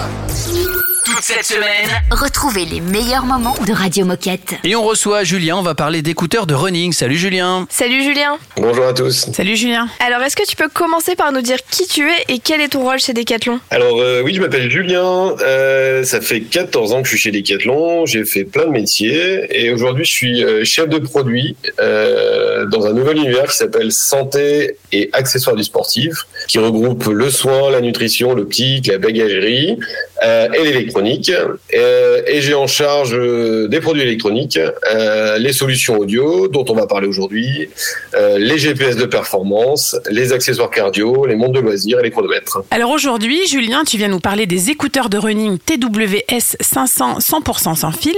Cette 1.29 1.45
semaine, 1.45 1.91
Retrouvez 2.11 2.65
les 2.65 2.81
meilleurs 2.81 3.27
moments 3.27 3.55
de 3.67 3.73
Radio 3.73 4.07
Moquette. 4.07 4.55
Et 4.65 4.75
on 4.75 4.83
reçoit 4.83 5.25
Julien, 5.25 5.57
on 5.57 5.63
va 5.63 5.75
parler 5.75 6.01
d'écouteurs 6.01 6.47
de 6.47 6.55
running. 6.55 6.93
Salut 6.93 7.19
Julien. 7.19 7.67
Salut 7.69 8.03
Julien. 8.03 8.39
Bonjour 8.57 8.87
à 8.87 8.95
tous. 8.95 9.29
Salut 9.35 9.55
Julien. 9.55 9.89
Alors, 10.01 10.23
est-ce 10.23 10.35
que 10.35 10.47
tu 10.49 10.57
peux 10.57 10.71
commencer 10.71 11.17
par 11.17 11.31
nous 11.33 11.43
dire 11.43 11.59
qui 11.71 11.87
tu 11.87 12.09
es 12.09 12.25
et 12.29 12.39
quel 12.39 12.63
est 12.63 12.69
ton 12.69 12.83
rôle 12.83 12.99
chez 12.99 13.13
Decathlon? 13.13 13.61
Alors 13.71 14.01
euh, 14.01 14.23
oui, 14.25 14.35
je 14.35 14.41
m'appelle 14.41 14.71
Julien. 14.71 15.35
Euh, 15.43 16.03
ça 16.03 16.23
fait 16.23 16.41
14 16.41 16.93
ans 16.93 17.03
que 17.03 17.09
je 17.09 17.17
suis 17.17 17.19
chez 17.19 17.31
Decathlon. 17.31 18.07
J'ai 18.07 18.25
fait 18.25 18.45
plein 18.45 18.65
de 18.65 18.71
métiers 18.71 19.47
et 19.51 19.71
aujourd'hui 19.71 20.07
je 20.07 20.13
suis 20.13 20.43
euh, 20.43 20.65
chef 20.65 20.89
de 20.89 20.99
produit 20.99 21.57
euh, 21.79 22.65
dans 22.67 22.87
un 22.87 22.95
nouvel 22.95 23.19
univers 23.19 23.49
qui 23.49 23.57
s'appelle 23.57 23.93
santé 23.93 24.79
et 24.93 25.11
accessoires 25.13 25.57
du 25.57 25.65
sportif, 25.65 26.27
qui 26.49 26.59
regroupe 26.59 27.05
le 27.05 27.29
soin, 27.29 27.71
la 27.71 27.83
nutrition, 27.83 28.35
l'optique, 28.35 28.87
la 28.87 28.97
bagagerie 28.97 29.79
euh, 30.25 30.49
et 30.53 30.65
l'électronique. 30.65 31.18
Euh, 31.75 32.23
et 32.27 32.41
j'ai 32.41 32.55
en 32.55 32.67
charge 32.67 33.15
euh, 33.15 33.69
des 33.69 33.81
produits 33.81 34.03
électroniques, 34.03 34.59
euh, 34.59 35.39
les 35.39 35.53
solutions 35.53 35.99
audio 35.99 36.49
dont 36.49 36.65
on 36.69 36.75
va 36.75 36.87
parler 36.87 37.07
aujourd'hui, 37.07 37.69
les 38.39 38.59
GPS 38.59 38.97
de 38.97 39.05
performance, 39.05 39.97
les 40.11 40.33
accessoires 40.33 40.71
cardio, 40.71 41.27
les 41.27 41.37
montres 41.37 41.53
de 41.53 41.61
loisirs 41.61 42.01
et 42.01 42.03
les 42.03 42.11
chronomètres. 42.11 42.63
Alors 42.71 42.91
aujourd'hui, 42.91 43.47
Julien, 43.47 43.85
tu 43.85 43.97
viens 43.97 44.09
nous 44.09 44.21
parler 44.21 44.47
des 44.47 44.71
écouteurs 44.71 45.09
de 45.09 45.19
running 45.19 45.59
TWS 45.59 46.57
500 46.61 47.19
100% 47.19 47.77
sans 47.77 47.93
fil. 47.93 48.17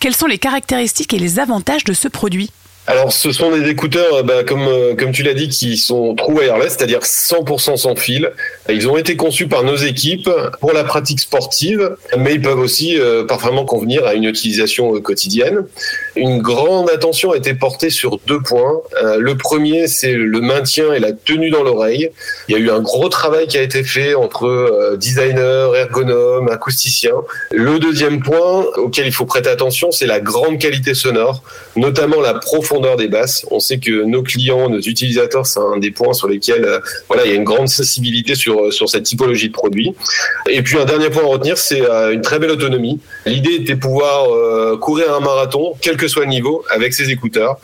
Quelles 0.00 0.14
sont 0.14 0.26
les 0.26 0.38
caractéristiques 0.38 1.14
et 1.14 1.18
les 1.18 1.38
avantages 1.38 1.84
de 1.84 1.92
ce 1.92 2.08
produit? 2.08 2.50
Alors, 2.88 3.12
ce 3.12 3.32
sont 3.32 3.50
des 3.50 3.68
écouteurs, 3.68 4.14
euh, 4.14 4.22
bah, 4.22 4.44
comme 4.44 4.68
euh, 4.68 4.94
comme 4.94 5.10
tu 5.10 5.24
l'as 5.24 5.34
dit, 5.34 5.48
qui 5.48 5.76
sont 5.76 6.14
true 6.14 6.34
wireless, 6.34 6.76
c'est-à-dire 6.76 7.00
100% 7.00 7.76
sans 7.76 7.96
fil. 7.96 8.30
Ils 8.68 8.88
ont 8.88 8.96
été 8.96 9.16
conçus 9.16 9.48
par 9.48 9.64
nos 9.64 9.74
équipes 9.74 10.30
pour 10.60 10.72
la 10.72 10.84
pratique 10.84 11.18
sportive, 11.18 11.96
mais 12.16 12.34
ils 12.34 12.40
peuvent 12.40 12.60
aussi 12.60 12.96
euh, 12.96 13.24
parfaitement 13.24 13.64
convenir 13.64 14.06
à 14.06 14.14
une 14.14 14.24
utilisation 14.24 15.00
quotidienne. 15.00 15.66
Une 16.14 16.40
grande 16.40 16.88
attention 16.88 17.32
a 17.32 17.36
été 17.36 17.54
portée 17.54 17.90
sur 17.90 18.20
deux 18.26 18.40
points. 18.40 18.80
Le 19.18 19.36
premier, 19.36 19.88
c'est 19.88 20.12
le 20.12 20.40
maintien 20.40 20.92
et 20.92 21.00
la 21.00 21.12
tenue 21.12 21.50
dans 21.50 21.62
l'oreille. 21.62 22.10
Il 22.48 22.52
y 22.52 22.56
a 22.56 22.60
eu 22.60 22.70
un 22.70 22.80
gros 22.80 23.08
travail 23.08 23.46
qui 23.46 23.58
a 23.58 23.62
été 23.62 23.82
fait 23.82 24.14
entre 24.14 24.96
designers, 24.96 25.70
ergonomes, 25.76 26.48
acousticiens. 26.48 27.22
Le 27.50 27.78
deuxième 27.78 28.20
point 28.22 28.64
auquel 28.76 29.06
il 29.06 29.12
faut 29.12 29.26
prêter 29.26 29.50
attention, 29.50 29.90
c'est 29.90 30.06
la 30.06 30.20
grande 30.20 30.58
qualité 30.58 30.94
sonore, 30.94 31.42
notamment 31.76 32.20
la 32.20 32.34
profondeur 32.34 32.75
des 32.80 33.08
basses. 33.08 33.46
On 33.50 33.60
sait 33.60 33.78
que 33.78 34.04
nos 34.04 34.22
clients, 34.22 34.68
nos 34.68 34.80
utilisateurs, 34.80 35.46
c'est 35.46 35.60
un 35.60 35.78
des 35.78 35.90
points 35.90 36.12
sur 36.12 36.28
lesquels 36.28 36.64
euh, 36.64 36.78
voilà, 37.08 37.24
il 37.24 37.30
y 37.30 37.32
a 37.32 37.36
une 37.36 37.44
grande 37.44 37.68
sensibilité 37.68 38.34
sur, 38.34 38.66
euh, 38.66 38.70
sur 38.70 38.88
cette 38.88 39.04
typologie 39.04 39.48
de 39.48 39.52
produit. 39.52 39.94
Et 40.48 40.62
puis 40.62 40.78
un 40.78 40.84
dernier 40.84 41.10
point 41.10 41.22
à 41.22 41.26
retenir, 41.26 41.58
c'est 41.58 41.80
euh, 41.82 42.12
une 42.12 42.20
très 42.20 42.38
belle 42.38 42.50
autonomie. 42.50 43.00
L'idée 43.24 43.54
était 43.54 43.74
de 43.74 43.80
pouvoir 43.80 44.26
courir 44.78 45.14
un 45.14 45.20
marathon, 45.20 45.74
quel 45.80 45.96
que 45.96 46.08
soit 46.08 46.22
le 46.22 46.30
niveau, 46.30 46.64
avec 46.70 46.94
ses 46.94 47.10
écouteurs. 47.10 47.56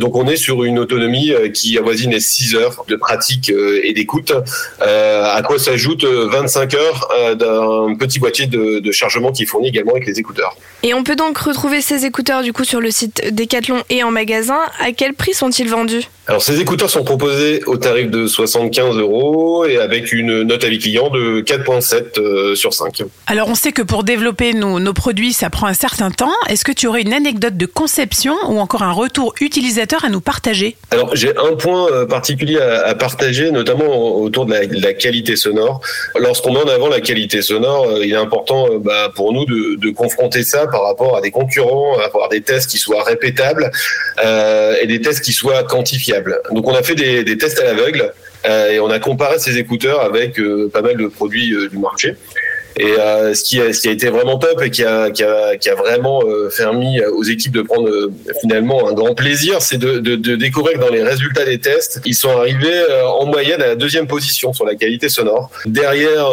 Donc 0.00 0.16
on 0.16 0.26
est 0.28 0.36
sur 0.36 0.64
une 0.64 0.78
autonomie 0.78 1.32
qui 1.54 1.78
avoisine 1.78 2.10
les 2.10 2.20
6 2.20 2.54
heures 2.54 2.84
de 2.88 2.96
pratique 2.96 3.50
et 3.82 3.92
d'écoute, 3.92 4.32
à 4.80 5.42
quoi 5.46 5.58
s'ajoute 5.58 6.04
euh, 6.04 6.28
25 6.30 6.74
heures 6.74 7.08
d'un 7.36 7.94
petit 7.96 8.18
boîtier 8.18 8.46
de, 8.46 8.80
de 8.80 8.92
chargement 8.92 9.32
qui 9.32 9.44
est 9.44 9.46
fourni 9.46 9.68
également 9.68 9.92
avec 9.92 10.06
les 10.06 10.18
écouteurs. 10.18 10.56
Et 10.82 10.94
on 10.94 11.04
peut 11.04 11.16
donc 11.16 11.38
retrouver 11.38 11.80
ces 11.80 12.04
écouteurs 12.04 12.42
du 12.42 12.52
coup 12.52 12.64
sur 12.64 12.80
le 12.80 12.90
site 12.90 13.34
Decathlon 13.34 13.82
et 13.90 14.02
en 14.02 14.10
magasin. 14.10 14.55
À 14.78 14.92
quel 14.92 15.14
prix 15.14 15.34
sont-ils 15.34 15.68
vendus? 15.68 16.08
Alors 16.28 16.42
ces 16.42 16.60
écouteurs 16.60 16.90
sont 16.90 17.04
proposés 17.04 17.62
au 17.66 17.76
tarif 17.76 18.10
de 18.10 18.26
75 18.26 18.96
euros 18.96 19.64
et 19.64 19.78
avec 19.78 20.10
une 20.10 20.42
note 20.42 20.64
avis 20.64 20.80
client 20.80 21.08
de 21.08 21.40
4.7 21.40 22.18
euh, 22.18 22.54
sur 22.56 22.74
5. 22.74 23.04
Alors 23.28 23.48
on 23.48 23.54
sait 23.54 23.70
que 23.70 23.82
pour 23.82 24.02
développer 24.02 24.52
nos, 24.52 24.80
nos 24.80 24.92
produits, 24.92 25.32
ça 25.32 25.50
prend 25.50 25.68
un 25.68 25.74
certain 25.74 26.10
temps. 26.10 26.32
Est-ce 26.48 26.64
que 26.64 26.72
tu 26.72 26.88
aurais 26.88 27.02
une 27.02 27.12
anecdote 27.12 27.56
de 27.56 27.66
conception 27.66 28.34
ou 28.48 28.58
encore 28.58 28.82
un 28.82 28.90
retour 28.90 29.34
utilisateur 29.40 30.04
à 30.04 30.08
nous 30.08 30.20
partager? 30.20 30.76
Alors 30.90 31.14
j'ai 31.14 31.30
un 31.36 31.54
point 31.54 31.88
euh, 31.92 32.06
particulier 32.06 32.58
à, 32.58 32.88
à 32.88 32.94
partager, 32.96 33.52
notamment 33.52 34.16
autour 34.16 34.46
de 34.46 34.52
la, 34.52 34.66
de 34.66 34.82
la 34.82 34.94
qualité 34.94 35.36
sonore. 35.36 35.80
Lorsqu'on 36.18 36.52
met 36.52 36.60
en 36.60 36.68
avant 36.68 36.88
la 36.88 37.00
qualité 37.00 37.40
sonore, 37.40 37.86
euh, 37.86 38.04
il 38.04 38.12
est 38.12 38.16
important 38.16 38.66
bah, 38.80 39.12
pour 39.14 39.32
nous 39.32 39.44
de, 39.44 39.76
de 39.76 39.90
confronter 39.90 40.42
ça 40.42 40.66
par 40.66 40.82
rapport 40.82 41.16
à 41.16 41.20
des 41.20 41.30
concurrents, 41.30 41.96
avoir 42.04 42.28
des 42.30 42.40
tests 42.40 42.68
qui 42.68 42.78
soient 42.78 43.04
répétables 43.04 43.70
euh, 44.24 44.74
et 44.80 44.88
des 44.88 45.00
tests 45.00 45.20
qui 45.20 45.32
soient 45.32 45.62
quantifiables. 45.62 46.15
Donc 46.52 46.66
on 46.66 46.74
a 46.74 46.82
fait 46.82 46.94
des, 46.94 47.38
tests 47.38 47.58
à 47.60 47.64
l'aveugle 47.64 48.12
euh, 48.46 48.70
et 48.70 48.80
on 48.80 48.90
a 48.90 48.98
comparé 48.98 49.38
ces 49.38 49.58
écouteurs 49.58 50.00
avec 50.00 50.38
euh, 50.38 50.70
pas 50.72 50.82
mal 50.82 50.96
de 50.96 51.06
produits 51.06 51.52
euh, 51.52 51.68
du 51.68 51.78
marché. 51.78 52.16
Et 52.78 52.92
euh, 52.98 53.34
ce, 53.34 53.42
qui 53.42 53.60
a, 53.60 53.72
ce 53.72 53.80
qui 53.80 53.88
a 53.88 53.92
été 53.92 54.08
vraiment 54.08 54.38
top 54.38 54.62
et 54.62 54.70
qui 54.70 54.84
a, 54.84 55.10
qui 55.10 55.22
a, 55.22 55.56
qui 55.56 55.68
a 55.68 55.74
vraiment 55.74 56.22
euh, 56.26 56.50
permis 56.56 57.02
aux 57.04 57.22
équipes 57.22 57.52
de 57.52 57.62
prendre 57.62 57.88
euh, 57.88 58.12
finalement 58.40 58.88
un 58.88 58.92
grand 58.92 59.14
plaisir, 59.14 59.62
c'est 59.62 59.78
de, 59.78 59.98
de, 59.98 60.16
de 60.16 60.36
découvrir 60.36 60.78
que 60.78 60.84
dans 60.84 60.92
les 60.92 61.02
résultats 61.02 61.44
des 61.44 61.58
tests, 61.58 62.00
ils 62.04 62.14
sont 62.14 62.30
arrivés 62.30 62.82
en 63.18 63.26
moyenne 63.26 63.62
à 63.62 63.68
la 63.68 63.76
deuxième 63.76 64.06
position 64.06 64.52
sur 64.52 64.66
la 64.66 64.74
qualité 64.74 65.08
sonore, 65.08 65.50
derrière 65.66 66.28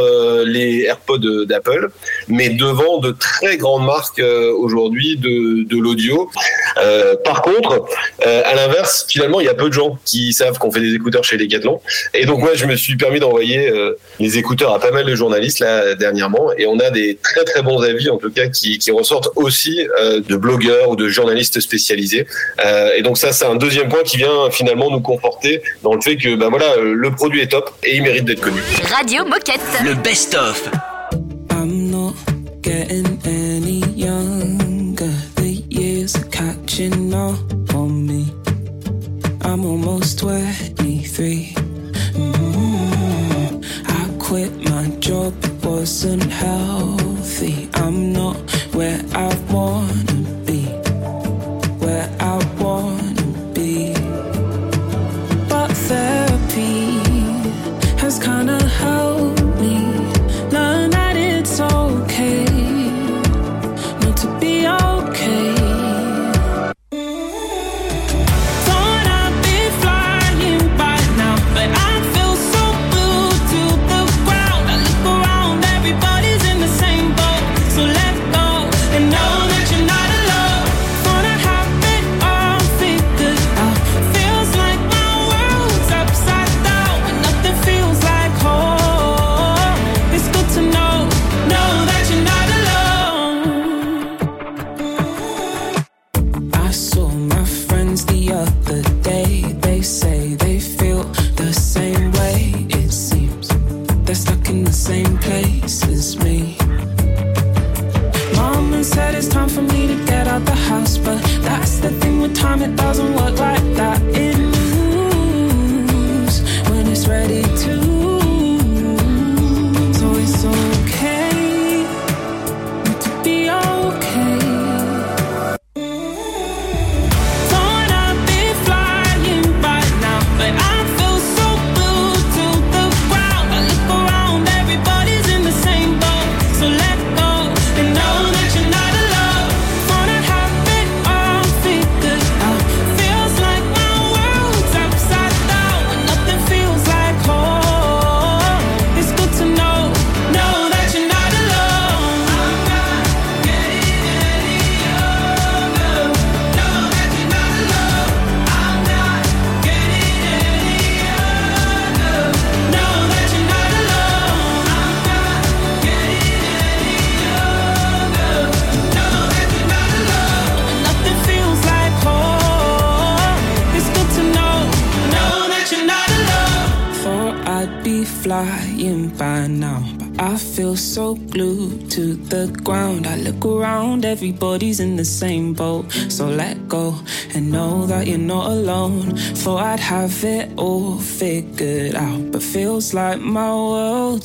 les 0.45 0.83
AirPods 0.83 1.45
d'Apple, 1.45 1.89
mais 2.27 2.49
devant 2.49 2.99
de 2.99 3.11
très 3.11 3.57
grandes 3.57 3.85
marques 3.85 4.21
aujourd'hui 4.57 5.17
de, 5.17 5.63
de 5.63 5.77
l'audio. 5.77 6.29
Euh, 6.77 7.15
par 7.23 7.41
contre, 7.41 7.85
euh, 8.25 8.41
à 8.45 8.55
l'inverse, 8.55 9.05
finalement, 9.07 9.39
il 9.39 9.45
y 9.45 9.49
a 9.49 9.53
peu 9.53 9.69
de 9.69 9.73
gens 9.73 9.97
qui 10.05 10.33
savent 10.33 10.57
qu'on 10.57 10.71
fait 10.71 10.79
des 10.79 10.93
écouteurs 10.93 11.23
chez 11.23 11.37
Decathlon. 11.37 11.81
Et 12.13 12.25
donc 12.25 12.39
moi, 12.39 12.51
je 12.55 12.65
me 12.65 12.75
suis 12.75 12.95
permis 12.97 13.19
d'envoyer 13.19 13.69
euh, 13.69 13.97
les 14.19 14.37
écouteurs 14.37 14.73
à 14.73 14.79
pas 14.79 14.91
mal 14.91 15.05
de 15.05 15.15
journalistes 15.15 15.59
là 15.59 15.95
dernièrement, 15.95 16.32
et 16.57 16.65
on 16.65 16.79
a 16.79 16.89
des 16.89 17.17
très 17.21 17.43
très 17.43 17.61
bons 17.61 17.81
avis 17.81 18.09
en 18.09 18.17
tout 18.17 18.31
cas 18.31 18.47
qui, 18.47 18.77
qui 18.77 18.91
ressortent 18.91 19.29
aussi 19.35 19.87
euh, 19.99 20.21
de 20.21 20.35
blogueurs 20.35 20.89
ou 20.89 20.95
de 20.95 21.07
journalistes 21.07 21.59
spécialisés. 21.59 22.25
Euh, 22.65 22.91
et 22.97 23.01
donc 23.01 23.17
ça, 23.17 23.31
c'est 23.31 23.45
un 23.45 23.55
deuxième 23.55 23.89
point 23.89 24.03
qui 24.03 24.17
vient 24.17 24.49
finalement 24.51 24.89
nous 24.89 25.01
conforter 25.01 25.61
dans 25.83 25.93
le 25.93 26.01
fait 26.01 26.17
que 26.17 26.35
ben 26.35 26.49
voilà, 26.49 26.71
euh, 26.77 26.93
le 26.93 27.11
produit 27.11 27.41
est 27.41 27.51
top 27.51 27.71
et 27.83 27.97
il 27.97 28.03
mérite 28.03 28.25
d'être 28.25 28.41
connu. 28.41 28.61
Radio 28.89 29.25
Moquette. 29.25 29.61
le 29.83 29.95
best-of. 29.95 30.69
I'm 31.51 31.89
not 31.89 32.13
getting 32.61 33.19
any 33.25 33.83
younger. 33.95 35.11
The 35.35 35.63
years 35.69 36.15
are 36.15 36.29
catching 36.29 37.13
up 37.13 37.35
on 37.73 38.05
me. 38.05 38.25
I'm 39.43 39.65
almost 39.65 40.19
23. 40.19 41.53
Mm, 42.13 43.63
I 43.87 44.17
quit 44.19 44.51
my 44.69 44.87
job, 44.99 45.33
wasn't 45.79 46.31
healthy. 46.31 47.67
I'm 47.73 48.13
not 48.13 48.37
where 48.75 49.01
I 49.15 49.35
wanna 49.51 50.22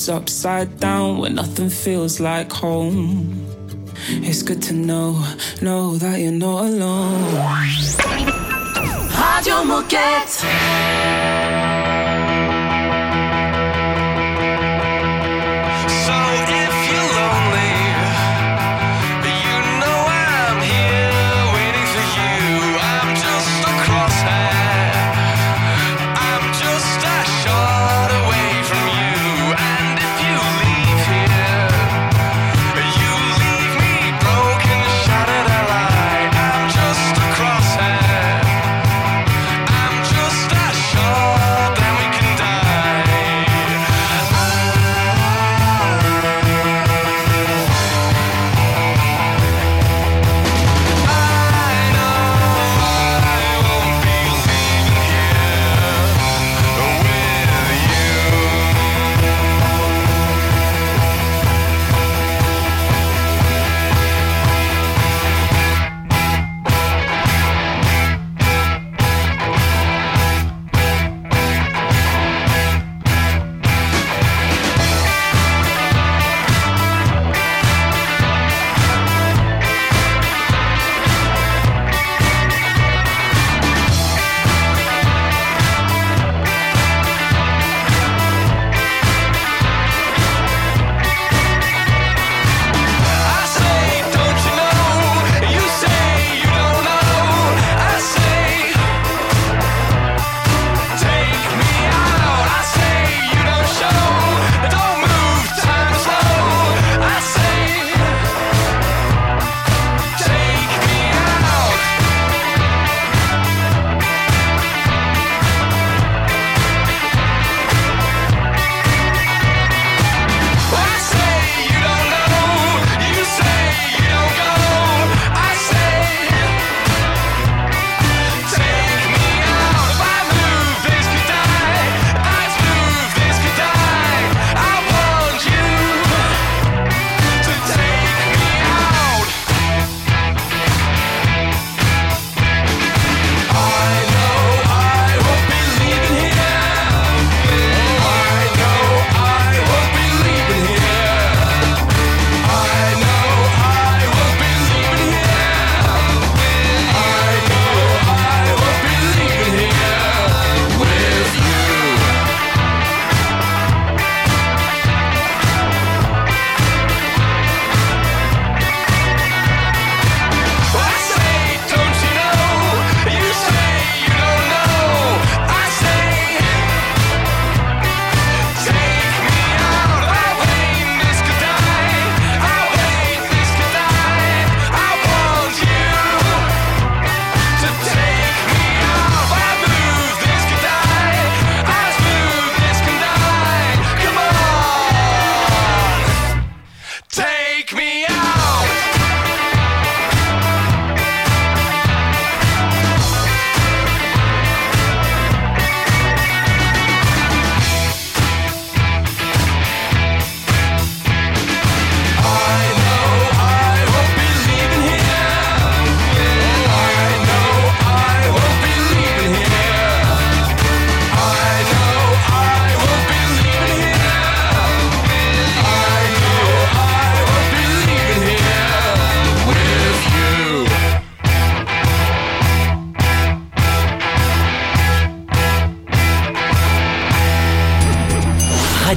upside 0.08 0.80
down 0.80 1.18
when 1.18 1.34
nothing 1.34 1.68
feels 1.70 2.20
like 2.20 2.52
home. 2.52 3.46
It's 4.08 4.42
good 4.42 4.62
to 4.62 4.72
know, 4.72 5.22
know 5.60 5.96
that 5.96 6.20
you're 6.20 6.32
not 6.32 6.64
alone. 6.64 7.24
Radio 9.18 9.64
Moquette. 9.64 11.57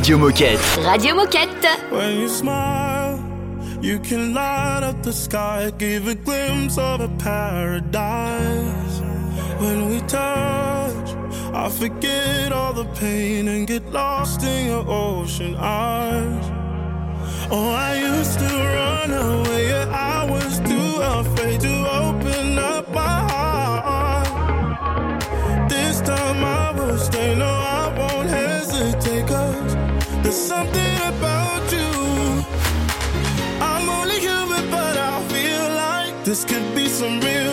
Radio 0.02 0.18
Moquette. 0.18 0.84
Radio 0.84 1.14
Moquette. 1.14 1.92
When 1.92 2.22
you 2.22 2.28
smile, 2.28 3.20
you 3.84 4.00
can 4.00 4.34
light 4.34 4.82
up 4.82 5.04
the 5.04 5.14
sky, 5.14 5.72
give 5.78 6.08
a 6.08 6.16
glimpse 6.16 6.80
of 6.80 7.02
a 7.02 7.08
paradise. 7.20 9.00
When 9.60 9.90
we 9.90 10.00
touch, 10.08 11.14
I 11.54 11.70
forget 11.70 12.52
all 12.52 12.74
the 12.74 12.86
pain 12.96 13.48
and 13.48 13.68
get 13.68 13.86
lost 13.92 14.42
in 14.42 14.66
your 14.72 14.84
ocean 14.90 15.56
eyes. 15.56 16.46
Oh, 17.52 17.70
I 17.70 18.00
used 18.00 18.40
to 18.40 18.46
run 18.46 19.14
away, 19.14 19.72
I 19.84 20.26
was 20.28 20.60
too 20.62 21.00
afraid 21.00 21.62
to 21.62 21.76
open 22.02 22.58
up 22.58 22.90
my 22.90 23.02
heart. 23.02 23.31
This 36.32 36.46
could 36.46 36.74
be 36.74 36.88
some 36.88 37.20
real 37.20 37.51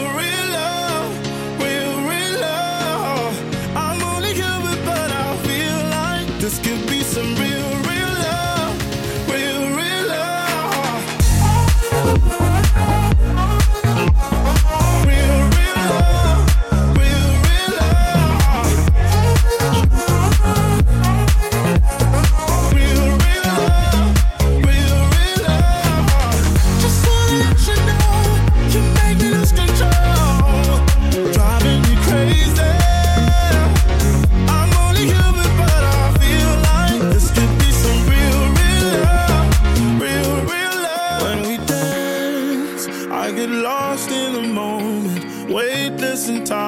and 46.29 46.47
time. 46.47 46.68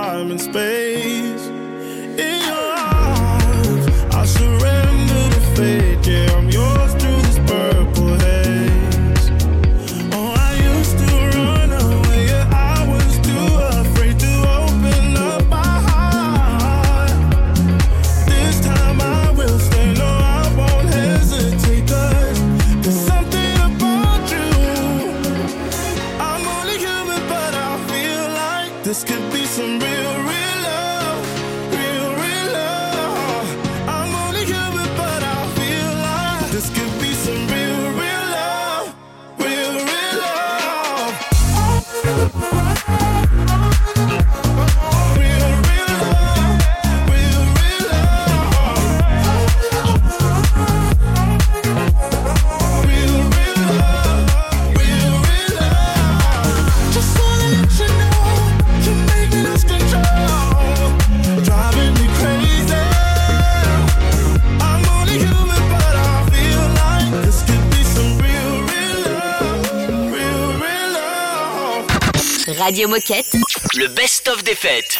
Radio 72.70 72.86
Moquette. 72.86 73.34
Le 73.74 73.88
best-of 73.88 74.44
des 74.44 74.54
fêtes. 74.54 74.96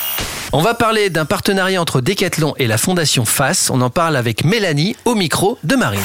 On 0.53 0.61
va 0.61 0.75
parler 0.75 1.09
d'un 1.09 1.25
partenariat 1.25 1.81
entre 1.81 2.01
Decathlon 2.01 2.53
et 2.59 2.67
la 2.67 2.79
Fondation 2.79 3.25
FAS. 3.25 3.71
On 3.71 3.81
en 3.81 3.91
parle 3.91 4.17
avec 4.17 4.43
Mélanie 4.43 4.97
au 5.05 5.15
micro 5.15 5.57
de 5.63 5.77
Marine. 5.77 6.03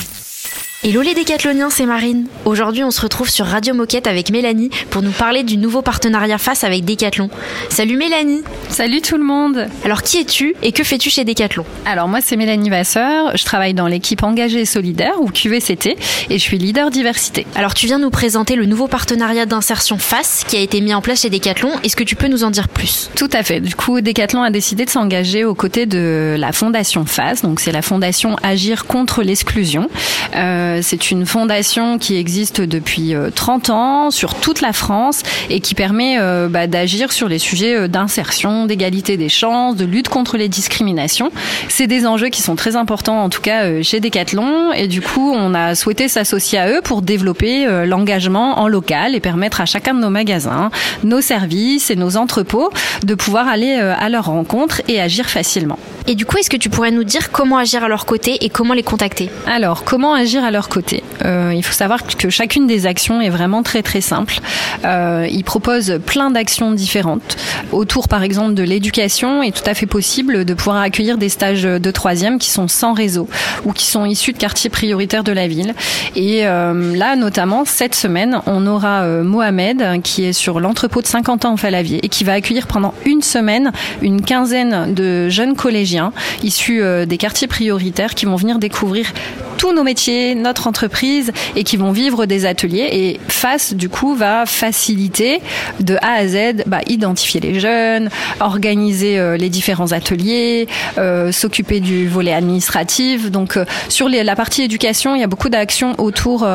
Hello 0.88 1.02
les 1.02 1.16
décathloniens, 1.16 1.72
c'est 1.72 1.88
Marine. 1.88 2.28
Aujourd'hui, 2.46 2.84
on 2.84 2.92
se 2.92 3.02
retrouve 3.02 3.28
sur 3.28 3.48
Radio 3.48 3.74
Moquette 3.74 4.06
avec 4.06 4.30
Mélanie 4.30 4.70
pour 4.92 5.02
nous 5.02 5.10
parler 5.10 5.42
du 5.42 5.58
nouveau 5.58 5.82
partenariat 5.82 6.38
face 6.38 6.64
avec 6.64 6.86
Decathlon. 6.86 7.32
Salut 7.70 7.98
Mélanie 7.98 8.44
Salut 8.70 9.02
tout 9.02 9.18
le 9.18 9.24
monde 9.24 9.68
Alors 9.84 10.04
qui 10.04 10.20
es-tu 10.20 10.54
et 10.62 10.72
que 10.72 10.84
fais-tu 10.84 11.10
chez 11.10 11.24
Decathlon? 11.24 11.66
Alors 11.86 12.08
moi 12.08 12.20
c'est 12.22 12.36
Mélanie 12.36 12.70
Vasseur, 12.70 13.36
je 13.36 13.44
travaille 13.46 13.74
dans 13.74 13.88
l'équipe 13.88 14.22
engagée 14.22 14.62
et 14.62 14.66
solidaire 14.66 15.20
ou 15.20 15.32
QVCT 15.32 15.98
et 16.30 16.38
je 16.38 16.44
suis 16.44 16.60
leader 16.60 16.92
diversité. 16.92 17.48
Alors 17.56 17.74
tu 17.74 17.88
viens 17.88 17.98
nous 17.98 18.12
présenter 18.12 18.56
le 18.56 18.68
nouveau 18.68 18.88
partenariat 18.88 19.48
d'insertion 19.48 19.98
FACE 19.98 20.44
qui 20.48 20.56
a 20.56 20.60
été 20.60 20.82
mis 20.82 20.94
en 20.94 21.02
place 21.02 21.22
chez 21.22 21.32
Decathlon. 21.32 21.72
Est-ce 21.84 21.96
que 21.96 22.04
tu 22.04 22.16
peux 22.16 22.28
nous 22.28 22.44
en 22.44 22.52
dire 22.52 22.68
plus? 22.70 23.10
Tout 23.16 23.30
à 23.34 23.42
fait. 23.42 23.60
Du 23.60 23.74
coup, 23.74 24.02
Decathlon 24.02 24.44
a 24.44 24.52
décidé 24.52 24.86
de 24.86 24.92
s'engager 24.92 25.46
aux 25.46 25.56
côtés 25.56 25.88
de 25.88 26.36
la 26.38 26.52
fondation 26.52 27.06
FAS. 27.06 27.42
Donc, 27.42 27.60
c'est 27.60 27.72
la 27.72 27.82
fondation 27.82 28.36
Agir 28.44 28.86
contre 28.86 29.24
l'exclusion. 29.24 29.90
Euh, 30.36 30.75
c'est 30.82 31.12
une 31.12 31.26
fondation 31.26 31.98
qui 31.98 32.16
existe 32.18 32.62
depuis 32.62 33.14
euh, 33.14 33.30
30 33.34 33.70
ans 33.70 34.12
sur 34.12 34.36
toute 34.36 34.62
la 34.62 34.74
France 34.74 35.24
et 35.50 35.60
qui 35.60 35.76
permet 35.76 36.18
euh, 36.20 36.48
bah, 36.48 36.68
d'agir 36.68 37.12
sur 37.12 37.28
les 37.28 37.40
sujets 37.40 37.76
euh, 37.76 37.88
d'insertion, 37.88 38.66
d'égalité 38.66 39.18
des 39.18 39.30
chances, 39.30 39.76
de 39.76 39.86
lutte 39.86 40.10
contre 40.10 40.38
les 40.38 40.50
discriminations. 40.50 41.32
C'est 41.70 41.88
des 41.88 42.06
enjeux 42.06 42.30
qui 42.30 42.42
sont 42.42 42.56
très 42.56 42.76
importants, 42.76 43.24
en 43.24 43.30
tout 43.30 43.42
cas 43.42 43.66
euh, 43.66 43.84
chez 43.84 44.00
Decathlon. 44.00 44.72
Et 44.74 44.88
du 44.88 45.02
coup, 45.02 45.34
on 45.34 45.54
a 45.54 45.76
souhaité 45.76 46.08
s'associer 46.08 46.60
à 46.60 46.70
eux 46.70 46.82
pour 46.84 47.02
développer 47.02 47.68
euh, 47.68 47.86
l'engagement 47.86 48.60
en 48.60 48.68
local 48.68 49.16
et 49.16 49.20
permettre 49.20 49.62
à 49.62 49.66
chacun 49.66 49.94
de 49.94 50.00
nos 50.00 50.10
magasins, 50.10 50.72
nos 51.04 51.22
services 51.22 51.90
et 51.92 51.96
nos 51.96 52.18
entrepôts 52.18 52.70
de 53.04 53.16
pouvoir 53.16 53.48
aller 53.48 53.78
euh, 53.80 53.94
à 53.98 54.10
leur 54.10 54.26
rencontre 54.26 54.82
et 54.88 55.02
agir 55.02 55.30
facilement. 55.30 55.80
Et 56.08 56.16
du 56.16 56.26
coup, 56.26 56.38
est-ce 56.38 56.50
que 56.52 56.58
tu 56.58 56.70
pourrais 56.70 56.92
nous 56.92 57.04
dire 57.04 57.32
comment 57.32 57.58
agir 57.58 57.84
à 57.84 57.88
leur 57.88 58.06
côté 58.06 58.46
et 58.46 58.50
comment 58.50 58.74
les 58.76 58.84
contacter? 58.84 59.30
Alors, 59.48 59.84
comment 59.84 60.14
agir 60.14 60.44
à 60.44 60.52
leur 60.52 60.55
côté 60.64 61.04
Euh, 61.24 61.54
Il 61.56 61.64
faut 61.64 61.74
savoir 61.74 62.02
que 62.06 62.30
chacune 62.30 62.68
des 62.68 62.86
actions 62.86 63.22
est 63.22 63.30
vraiment 63.30 63.64
très 63.64 63.82
très 63.82 64.02
simple. 64.02 64.40
Euh, 64.84 65.28
ils 65.30 65.44
proposent 65.44 66.00
plein 66.06 66.32
d'actions 66.32 66.72
différentes. 66.72 67.38
Autour, 67.72 68.08
par 68.08 68.24
exemple, 68.24 68.54
de 68.54 68.64
l'éducation, 68.64 69.42
est 69.44 69.56
tout 69.56 69.70
à 69.70 69.74
fait 69.74 69.86
possible 69.86 70.46
de 70.46 70.54
pouvoir 70.54 70.82
accueillir 70.82 71.18
des 71.18 71.30
stages 71.30 71.64
de 71.64 71.92
troisième 71.92 72.40
qui 72.40 72.50
sont 72.50 72.68
sans 72.68 72.94
réseau 72.94 73.28
ou 73.66 73.72
qui 73.72 73.86
sont 73.86 74.06
issus 74.06 74.34
de 74.34 74.38
quartiers 74.38 74.70
prioritaires 74.70 75.24
de 75.24 75.32
la 75.32 75.48
ville. 75.48 75.74
Et 76.16 76.46
euh, 76.46 76.96
là, 76.96 77.16
notamment, 77.16 77.64
cette 77.66 77.96
semaine, 77.96 78.42
on 78.46 78.68
aura 78.68 79.06
Mohamed 79.06 80.02
qui 80.04 80.26
est 80.26 80.34
sur 80.34 80.60
l'entrepôt 80.60 81.02
de 81.02 81.08
50 81.08 81.46
ans 81.46 81.54
en 81.54 81.58
Falavier 81.58 82.00
et 82.04 82.10
qui 82.10 82.24
va 82.24 82.34
accueillir 82.34 82.68
pendant 82.68 82.94
une 83.06 83.22
semaine 83.22 83.72
une 84.02 84.22
quinzaine 84.22 84.94
de 84.94 85.30
jeunes 85.30 85.56
collégiens 85.56 86.12
issus 86.44 86.82
des 87.08 87.18
quartiers 87.18 87.48
prioritaires 87.48 88.16
qui 88.16 88.26
vont 88.26 88.36
venir 88.36 88.60
découvrir 88.60 89.12
tous 89.58 89.74
nos 89.74 89.84
métiers, 89.84 90.36
notre 90.46 90.68
entreprise 90.68 91.32
et 91.56 91.64
qui 91.64 91.78
vont 91.78 91.92
vivre 91.92 92.26
des 92.26 92.46
ateliers. 92.46 92.88
Et 92.92 93.20
FACE, 93.28 93.74
du 93.74 93.90
coup, 93.90 94.16
va 94.16 94.46
faciliter 94.46 95.42
de 95.80 95.96
A 96.02 96.14
à 96.20 96.28
Z, 96.28 96.64
bah, 96.66 96.80
identifier 96.88 97.42
les 97.42 97.60
jeunes, 97.60 98.10
organiser 98.40 99.18
euh, 99.18 99.38
les 99.38 99.50
différents 99.50 99.92
ateliers, 99.92 100.68
euh, 100.98 101.32
s'occuper 101.32 101.80
du 101.80 102.08
volet 102.08 102.34
administratif. 102.34 103.32
Donc, 103.32 103.58
euh, 103.58 103.66
sur 103.90 104.08
la 104.08 104.36
partie 104.36 104.62
éducation, 104.62 105.16
il 105.16 105.22
y 105.22 105.24
a 105.24 105.28
beaucoup 105.28 105.50
d'actions 105.50 105.94
autour 105.98 106.48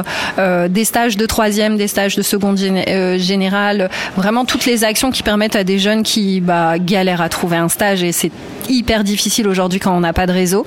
des 0.68 0.84
stages 0.84 1.16
de 1.16 1.26
troisième, 1.26 1.76
des 1.76 1.88
stages 1.88 2.16
de 2.16 2.22
seconde 2.22 2.56
géné- 2.56 3.18
générale, 3.18 3.90
vraiment 4.16 4.44
toutes 4.44 4.66
les 4.66 4.84
actions 4.84 5.10
qui 5.10 5.22
permettent 5.22 5.56
à 5.56 5.64
des 5.64 5.78
jeunes 5.78 6.02
qui 6.02 6.40
bah, 6.40 6.78
galèrent 6.78 7.20
à 7.20 7.28
trouver 7.28 7.56
un 7.56 7.68
stage 7.68 8.02
et 8.02 8.12
c'est 8.12 8.30
hyper 8.68 9.04
difficile 9.04 9.48
aujourd'hui 9.48 9.80
quand 9.80 9.94
on 9.96 10.00
n'a 10.00 10.12
pas 10.12 10.26
de 10.26 10.32
réseau. 10.32 10.64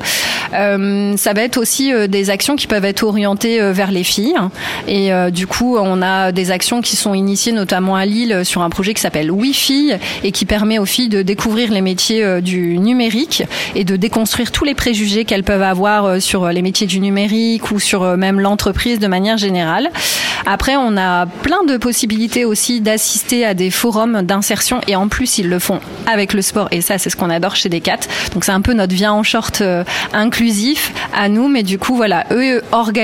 Ça 0.52 1.34
va 1.34 1.42
être 1.42 1.58
aussi 1.58 1.92
des 2.08 2.30
actions 2.30 2.56
qui 2.56 2.68
peuvent 2.68 2.86
être 2.86 3.04
orientées 3.14 3.62
euh, 3.62 3.72
vers 3.72 3.92
les 3.92 4.04
filles. 4.04 4.36
Et 4.88 5.14
euh, 5.14 5.30
du 5.30 5.46
coup, 5.46 5.78
on 5.78 6.02
a 6.02 6.32
des 6.32 6.50
actions 6.50 6.82
qui 6.82 6.96
sont 6.96 7.14
initiées 7.14 7.52
notamment 7.52 7.96
à 7.96 8.06
Lille 8.06 8.34
euh, 8.34 8.44
sur 8.44 8.62
un 8.62 8.70
projet 8.70 8.96
qui 8.96 9.02
s'appelle 9.02 9.32
Wi-Fi 9.32 9.94
et 10.24 10.32
qui 10.32 10.46
permet 10.46 10.80
aux 10.80 10.86
filles 10.86 11.10
de 11.10 11.22
découvrir 11.22 11.72
les 11.72 11.82
métiers 11.82 12.42
du 12.42 12.80
numérique 12.80 13.44
et 13.76 13.84
de 13.84 13.96
déconstruire 13.96 14.52
tous 14.52 14.64
les 14.64 14.74
préjugés 14.74 15.26
qu'elles 15.26 15.44
peuvent 15.44 15.62
avoir 15.62 16.22
sur 16.22 16.48
les 16.50 16.62
métiers 16.62 16.88
du 16.88 17.00
numérique 17.00 17.72
ou 17.72 17.80
sur 17.80 18.18
même 18.18 18.40
l'entreprise 18.40 19.00
de 19.00 19.08
manière 19.08 19.38
générale. 19.38 19.92
Après, 20.46 20.76
on 20.76 20.98
a 20.98 21.26
plein 21.26 21.64
de 21.66 21.78
possibilités 21.78 22.46
aussi 22.46 22.82
d'assister 22.82 23.46
à 23.46 23.54
des 23.54 23.70
forums 23.70 24.24
d'insertion 24.24 24.82
et 24.88 24.96
en 24.96 25.08
plus, 25.08 25.38
ils 25.38 25.50
le 25.50 25.60
font 25.60 25.80
avec 26.08 26.34
le 26.34 26.42
sport 26.42 26.68
et 26.72 26.82
ça, 26.82 26.98
c'est 26.98 27.10
ce 27.10 27.16
qu'on 27.16 27.30
adore 27.30 27.56
chez 27.56 27.70
Decat. 27.70 28.00
Donc, 28.34 28.44
c'est 28.46 28.52
un 28.52 28.62
peu 28.62 28.74
notre 28.74 28.94
vient 28.94 29.14
en 29.14 29.24
short 29.24 29.64
inclusif 30.14 30.92
à 31.14 31.30
nous, 31.30 31.48
mais 31.48 31.64
du 31.64 31.78
coup, 31.78 31.96
voilà, 31.96 32.26
eux 32.32 32.62
organisent 32.72 33.03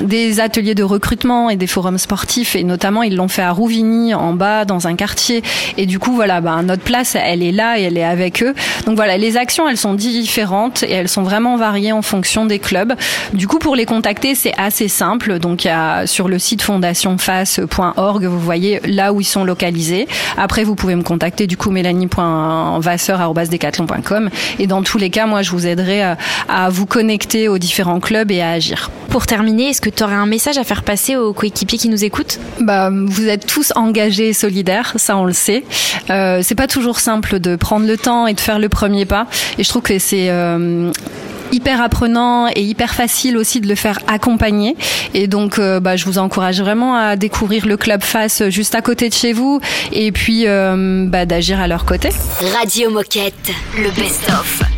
des 0.00 0.40
ateliers 0.40 0.74
de 0.74 0.82
recrutement 0.82 1.50
et 1.50 1.56
des 1.56 1.66
forums 1.66 1.98
sportifs 1.98 2.56
et 2.56 2.64
notamment 2.64 3.02
ils 3.02 3.16
l'ont 3.16 3.28
fait 3.28 3.42
à 3.42 3.52
Rouvigny 3.52 4.14
en 4.14 4.32
bas 4.32 4.64
dans 4.64 4.86
un 4.86 4.94
quartier 4.94 5.42
et 5.76 5.84
du 5.86 5.98
coup 5.98 6.14
voilà, 6.14 6.40
ben, 6.40 6.62
notre 6.62 6.82
place 6.82 7.16
elle 7.16 7.42
est 7.42 7.52
là 7.52 7.78
et 7.78 7.82
elle 7.82 7.98
est 7.98 8.04
avec 8.04 8.42
eux. 8.42 8.54
Donc 8.86 8.96
voilà, 8.96 9.18
les 9.18 9.36
actions 9.36 9.68
elles 9.68 9.76
sont 9.76 9.94
différentes 9.94 10.82
et 10.82 10.92
elles 10.92 11.08
sont 11.08 11.22
vraiment 11.22 11.56
variées 11.56 11.92
en 11.92 12.02
fonction 12.02 12.46
des 12.46 12.58
clubs. 12.58 12.94
Du 13.32 13.46
coup 13.46 13.58
pour 13.58 13.76
les 13.76 13.86
contacter 13.86 14.34
c'est 14.34 14.54
assez 14.56 14.88
simple. 14.88 15.38
Donc 15.38 15.64
il 15.64 15.68
y 15.68 15.70
a 15.70 16.06
sur 16.06 16.28
le 16.28 16.38
site 16.38 16.62
fondationface.org 16.62 18.24
vous 18.24 18.40
voyez 18.40 18.80
là 18.84 19.12
où 19.12 19.20
ils 19.20 19.24
sont 19.24 19.44
localisés. 19.44 20.08
Après 20.36 20.64
vous 20.64 20.74
pouvez 20.74 20.94
me 20.94 21.02
contacter 21.02 21.46
du 21.46 21.56
coup 21.56 21.70
mélanie.vasseur@decathlon.com 21.70 24.30
et 24.58 24.66
dans 24.66 24.82
tous 24.82 24.98
les 24.98 25.10
cas 25.10 25.26
moi 25.26 25.42
je 25.42 25.50
vous 25.50 25.66
aiderai 25.66 26.02
à, 26.02 26.16
à 26.48 26.70
vous 26.70 26.86
connecter 26.86 27.48
aux 27.48 27.58
différents 27.58 28.00
clubs 28.00 28.30
et 28.30 28.40
à 28.40 28.50
agir. 28.50 28.90
Pour 29.10 29.26
terminer, 29.26 29.70
est-ce 29.70 29.80
que 29.80 29.90
tu 29.90 30.04
aurais 30.04 30.14
un 30.14 30.26
message 30.26 30.56
à 30.56 30.62
faire 30.62 30.84
passer 30.84 31.16
aux 31.16 31.32
coéquipiers 31.32 31.78
qui 31.78 31.88
nous 31.88 32.04
écoutent? 32.04 32.38
Bah, 32.60 32.90
vous 32.92 33.26
êtes 33.26 33.44
tous 33.44 33.72
engagés 33.74 34.28
et 34.28 34.32
solidaires, 34.32 34.92
ça 34.96 35.16
on 35.16 35.24
le 35.24 35.32
sait. 35.32 35.64
Euh, 36.10 36.40
c'est 36.44 36.54
pas 36.54 36.68
toujours 36.68 37.00
simple 37.00 37.40
de 37.40 37.56
prendre 37.56 37.86
le 37.86 37.96
temps 37.96 38.28
et 38.28 38.34
de 38.34 38.40
faire 38.40 38.60
le 38.60 38.68
premier 38.68 39.06
pas. 39.06 39.26
Et 39.58 39.64
je 39.64 39.68
trouve 39.68 39.82
que 39.82 39.98
c'est 39.98 40.30
euh, 40.30 40.92
hyper 41.50 41.82
apprenant 41.82 42.48
et 42.54 42.62
hyper 42.62 42.94
facile 42.94 43.36
aussi 43.36 43.60
de 43.60 43.66
le 43.66 43.74
faire 43.74 43.98
accompagner. 44.06 44.76
Et 45.14 45.26
donc, 45.26 45.58
euh, 45.58 45.80
bah, 45.80 45.96
je 45.96 46.04
vous 46.04 46.18
encourage 46.18 46.60
vraiment 46.60 46.94
à 46.94 47.16
découvrir 47.16 47.66
le 47.66 47.76
club 47.76 48.02
Face 48.02 48.48
juste 48.48 48.76
à 48.76 48.80
côté 48.80 49.08
de 49.08 49.14
chez 49.14 49.32
vous 49.32 49.60
et 49.92 50.12
puis 50.12 50.46
euh, 50.46 51.04
bah, 51.08 51.26
d'agir 51.26 51.60
à 51.60 51.66
leur 51.66 51.84
côté. 51.84 52.10
Radio 52.56 52.90
Moquette, 52.90 53.50
le 53.76 53.90
best-of. 53.90 54.69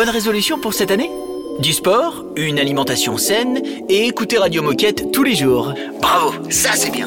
Bonne 0.00 0.08
résolution 0.08 0.58
pour 0.58 0.72
cette 0.72 0.90
année? 0.92 1.10
Du 1.58 1.74
sport, 1.74 2.24
une 2.34 2.58
alimentation 2.58 3.18
saine 3.18 3.60
et 3.90 4.06
écouter 4.06 4.38
Radio 4.38 4.62
Moquette 4.62 5.12
tous 5.12 5.22
les 5.22 5.34
jours. 5.34 5.74
Bravo, 6.00 6.32
ça 6.48 6.70
c'est 6.72 6.88
bien. 6.88 7.06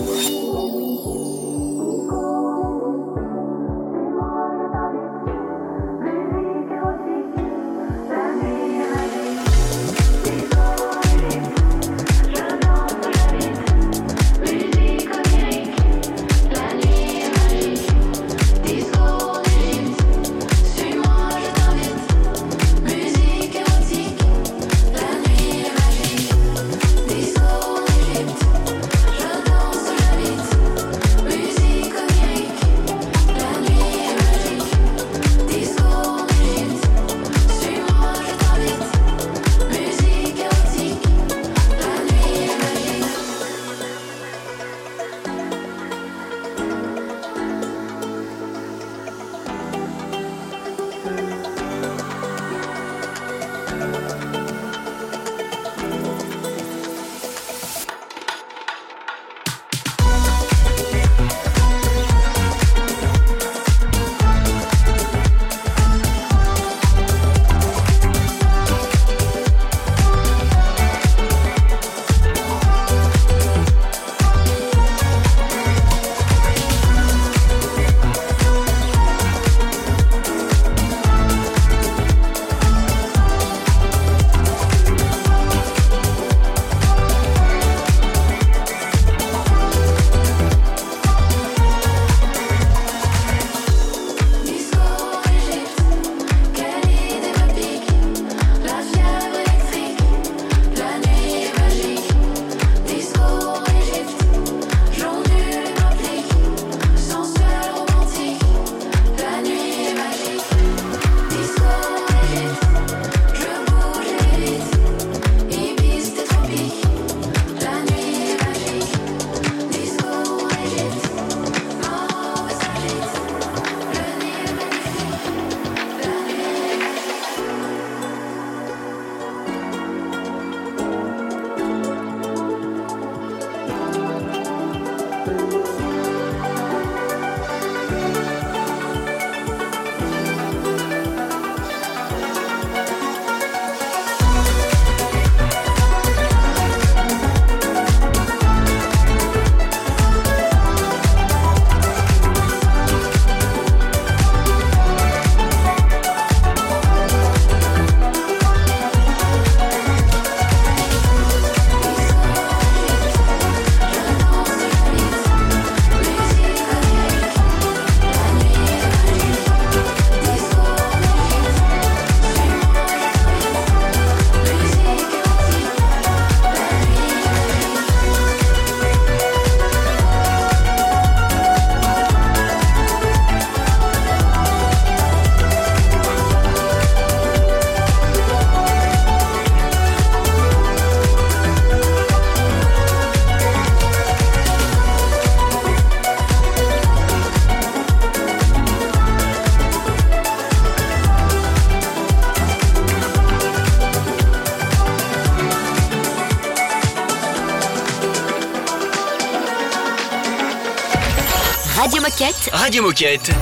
Moquette. 212.13 212.49
Radio 212.53 212.83
Moquette. 212.83 213.33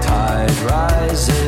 Tide 0.00 0.50
rises. 0.66 1.47